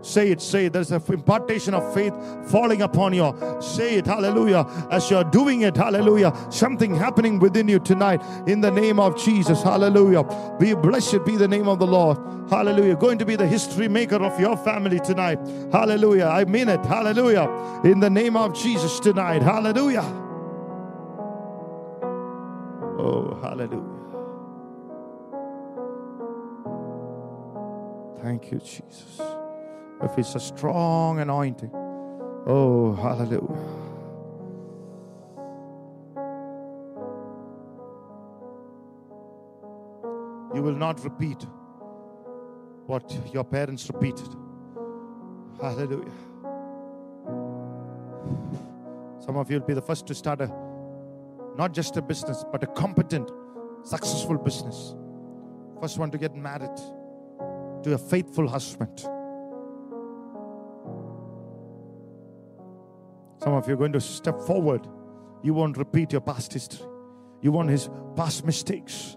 [0.02, 0.72] Say it, say it.
[0.72, 2.14] There's an impartation of faith
[2.50, 3.34] falling upon you.
[3.60, 4.66] Say it, hallelujah.
[4.90, 6.32] As you're doing it, hallelujah.
[6.50, 10.24] Something happening within you tonight in the name of Jesus, hallelujah.
[10.58, 12.96] Be blessed, be the name of the Lord, hallelujah.
[12.96, 15.38] Going to be the history maker of your family tonight,
[15.70, 16.26] hallelujah.
[16.26, 17.48] I mean it, hallelujah.
[17.84, 20.04] In the name of Jesus tonight, hallelujah.
[22.98, 23.89] Oh, hallelujah.
[28.22, 29.20] Thank you, Jesus.
[30.02, 33.90] If it's a strong anointing, oh, hallelujah.
[40.54, 41.46] You will not repeat
[42.86, 44.28] what your parents repeated.
[45.60, 46.12] Hallelujah.
[49.20, 50.52] Some of you will be the first to start a
[51.56, 53.30] not just a business, but a competent,
[53.82, 54.94] successful business.
[55.80, 56.78] First one to get married
[57.82, 58.98] to a faithful husband.
[63.42, 64.86] Some of you are going to step forward.
[65.42, 66.86] You won't repeat your past history.
[67.40, 69.16] You won't his past mistakes.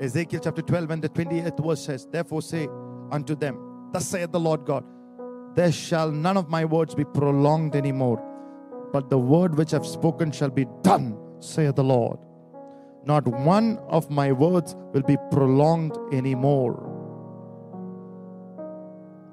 [0.00, 2.68] Ezekiel chapter 12 and the 28th verse says, Therefore say
[3.10, 4.84] unto them, Thus saith the Lord God,
[5.56, 8.22] There shall none of my words be prolonged anymore,
[8.92, 12.18] but the word which I've spoken shall be done, saith the Lord.
[13.04, 16.86] Not one of my words will be prolonged anymore.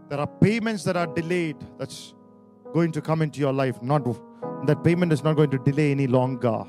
[0.10, 2.14] There are payments that are delayed that's
[2.74, 3.82] going to come into your life.
[3.82, 4.06] Not
[4.66, 6.64] that payment is not going to delay any longer.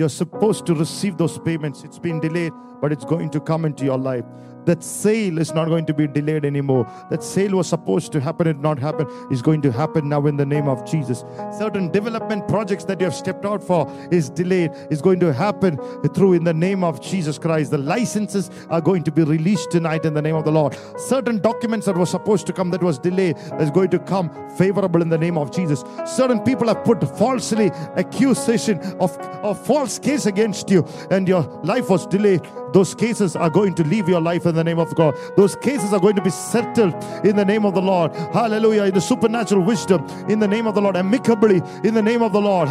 [0.00, 1.84] You're supposed to receive those payments.
[1.84, 4.24] It's been delayed, but it's going to come into your life.
[4.66, 6.86] That sale is not going to be delayed anymore.
[7.10, 10.36] That sale was supposed to happen, it not happen, is going to happen now in
[10.36, 11.24] the name of Jesus.
[11.58, 15.78] Certain development projects that you have stepped out for is delayed, is going to happen
[16.14, 17.70] through in the name of Jesus Christ.
[17.70, 20.76] The licenses are going to be released tonight in the name of the Lord.
[20.98, 25.00] Certain documents that were supposed to come that was delayed is going to come favorable
[25.00, 25.84] in the name of Jesus.
[26.04, 31.90] Certain people have put falsely accusation of, of false case against you, and your life
[31.90, 32.42] was delayed.
[32.72, 35.16] Those cases are going to leave your life in the name of God.
[35.36, 38.14] Those cases are going to be settled in the name of the Lord.
[38.14, 38.84] Hallelujah.
[38.84, 42.32] In the supernatural wisdom, in the name of the Lord, amicably in the name of
[42.32, 42.68] the Lord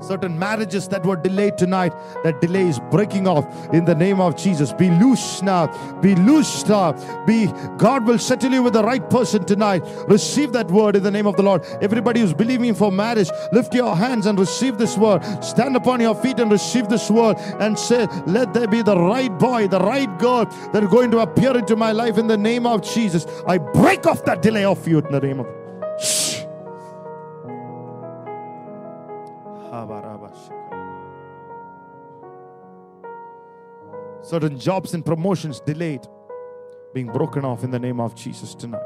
[0.00, 1.92] certain marriages that were delayed tonight,
[2.24, 4.72] that delay is breaking off in the name of Jesus.
[4.72, 5.66] Be loose now.
[6.00, 6.92] Be loose now.
[7.24, 9.82] Be God will settle you with the right person tonight.
[10.08, 11.64] Receive that word in the name of the Lord.
[11.80, 15.22] Everybody who's believing for marriage, lift your hands and receive this word.
[15.42, 19.36] Stand upon your feet and receive this word and say, Let there be the right
[19.38, 22.66] boy, the right girl that are going to appear into my life in the name
[22.66, 23.26] of Jesus.
[23.46, 25.46] I break off that delay off you in the name of
[26.00, 26.35] Shh.
[34.26, 36.00] Certain jobs and promotions delayed,
[36.92, 38.82] being broken off in the name of Jesus tonight.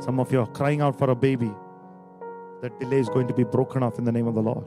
[0.00, 1.50] Some of you are crying out for a baby.
[2.62, 4.64] That delay is going to be broken off in the name of the Lord.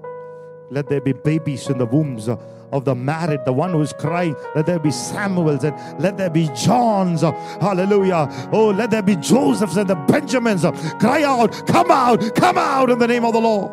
[0.72, 4.36] Let there be babies in the wombs of the married, the one who is crying.
[4.53, 7.22] Let there be Samuels and let there be Johns.
[7.22, 8.28] Hallelujah.
[8.51, 10.63] Oh, let there be Josephs and the Benjamins.
[10.99, 13.72] Cry out, come out, come out in the name of the Lord.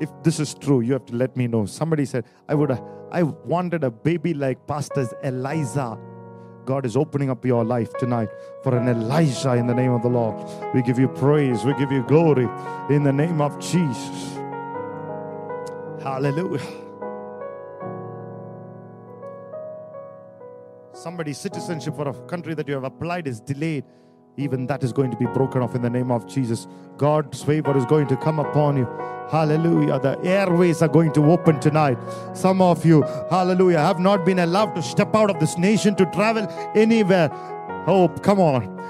[0.00, 1.66] If this is true, you have to let me know.
[1.66, 2.70] Somebody said, I would
[3.12, 5.98] I wanted a baby like Pastor's Eliezer.
[6.64, 8.28] God is opening up your life tonight
[8.62, 10.36] for an Elijah in the name of the Lord.
[10.74, 12.48] We give you praise, we give you glory
[12.88, 14.38] in the name of Jesus.
[16.02, 16.62] Hallelujah.
[20.92, 23.84] Somebody's citizenship for a country that you have applied is delayed.
[24.40, 26.66] Even that is going to be broken off in the name of Jesus.
[26.96, 28.88] God's favor is going to come upon you.
[29.30, 30.00] Hallelujah.
[30.00, 31.98] The airways are going to open tonight.
[32.32, 36.06] Some of you, hallelujah, have not been allowed to step out of this nation to
[36.06, 37.28] travel anywhere.
[37.86, 38.80] Oh, come on.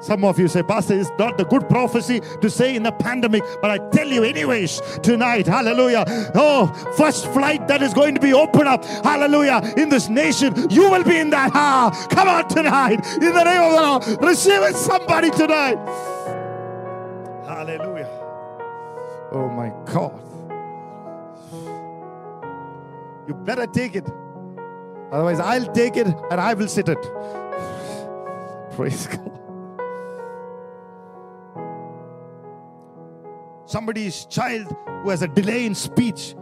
[0.00, 3.42] Some of you say, Pastor, it's not the good prophecy to say in the pandemic,
[3.60, 6.04] but I tell you, anyways, tonight, hallelujah.
[6.34, 6.66] Oh,
[6.96, 11.04] first flight that is going to be opened up, hallelujah, in this nation, you will
[11.04, 11.52] be in that.
[11.54, 13.80] Ah, come on tonight, in the name of the
[14.16, 14.24] Lord.
[14.24, 15.76] Receive it, somebody tonight.
[17.46, 18.08] Hallelujah.
[19.32, 20.20] Oh my God.
[23.28, 24.06] You better take it.
[25.12, 26.98] Otherwise, I'll take it and I will sit it.
[28.72, 29.39] Praise God.
[33.70, 34.66] Somebody's child
[35.04, 36.34] who has a delay in speech,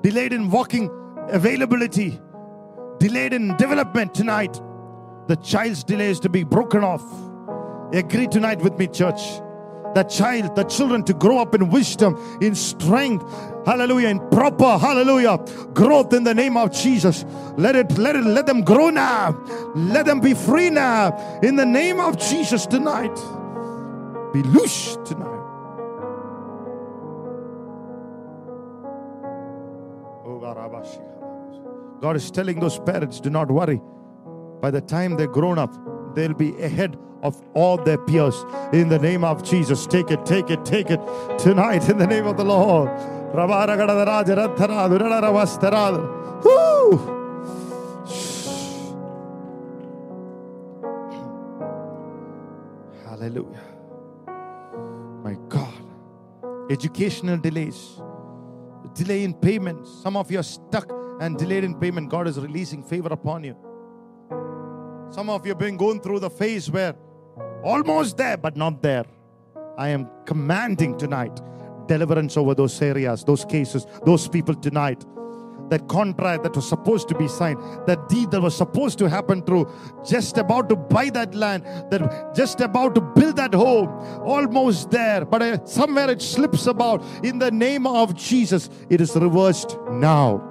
[0.00, 0.88] delayed in walking
[1.28, 2.18] availability,
[2.98, 4.58] delayed in development tonight.
[5.28, 7.04] The child's delay is to be broken off.
[7.92, 9.20] Agree tonight with me, church
[9.94, 13.24] that child, the children to grow up in wisdom, in strength,
[13.66, 15.36] hallelujah, in proper, hallelujah,
[15.74, 17.26] growth in the name of Jesus.
[17.58, 19.32] Let it, let it, let them grow now.
[19.74, 23.14] Let them be free now in the name of Jesus tonight.
[24.32, 25.39] Be loose tonight.
[32.00, 33.80] God is telling those parents, do not worry.
[34.60, 35.74] By the time they're grown up,
[36.14, 38.44] they'll be ahead of all their peers.
[38.72, 41.00] In the name of Jesus, take it, take it, take it
[41.38, 42.88] tonight in the name of the Lord.
[46.44, 47.16] Woo!
[53.04, 53.60] Hallelujah.
[55.22, 55.74] My God.
[56.70, 58.00] Educational delays,
[58.94, 59.90] delay in payments.
[60.02, 60.88] Some of you are stuck
[61.20, 62.08] and delayed in payment.
[62.08, 63.56] God is releasing favor upon you.
[65.10, 66.94] Some of you have been going through the phase where
[67.62, 69.04] almost there, but not there.
[69.76, 71.40] I am commanding tonight
[71.86, 75.04] deliverance over those areas, those cases, those people tonight.
[75.70, 79.42] That contract that was supposed to be signed, that deed that was supposed to happen
[79.42, 79.72] through,
[80.04, 83.88] just about to buy that land, that just about to build that home,
[84.24, 87.04] almost there, but uh, somewhere it slips about.
[87.22, 90.49] In the name of Jesus, it is reversed now.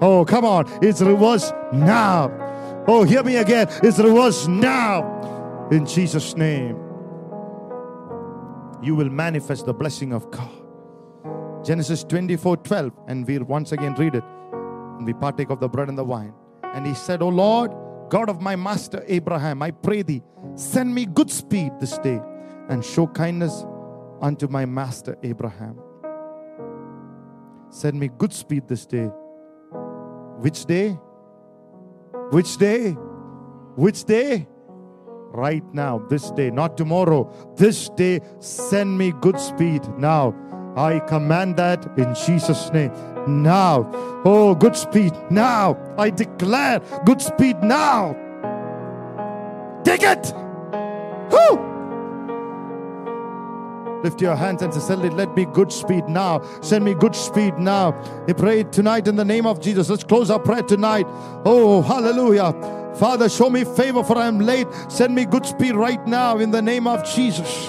[0.00, 2.30] Oh, come on, it's reversed now.
[2.86, 5.68] Oh, hear me again, it's reversed now.
[5.70, 6.76] In Jesus' name,
[8.82, 10.50] you will manifest the blessing of God.
[11.64, 14.24] Genesis 24 12, and we'll once again read it.
[14.52, 16.32] And we partake of the bread and the wine.
[16.62, 17.72] And he said, Oh Lord,
[18.08, 20.22] God of my master Abraham, I pray thee,
[20.54, 22.20] send me good speed this day
[22.68, 23.64] and show kindness
[24.20, 25.80] unto my master Abraham.
[27.70, 29.10] Send me good speed this day.
[30.38, 30.98] Which day?
[32.30, 32.92] Which day?
[33.76, 34.46] Which day?
[35.32, 37.30] Right now, this day, not tomorrow.
[37.56, 40.34] This day, send me good speed now.
[40.76, 42.92] I command that in Jesus' name.
[43.26, 43.90] Now.
[44.24, 45.76] Oh, good speed now.
[45.98, 48.14] I declare good speed now.
[49.84, 50.32] Take it.
[51.30, 51.75] Whoo!
[54.02, 56.42] Lift your hands and say, Let me good speed now.
[56.60, 57.94] Send me good speed now.
[58.26, 59.88] We pray tonight in the name of Jesus.
[59.88, 61.06] Let's close our prayer tonight.
[61.44, 62.52] Oh, hallelujah.
[62.96, 64.66] Father, show me favor for I am late.
[64.88, 67.68] Send me good speed right now in the name of Jesus.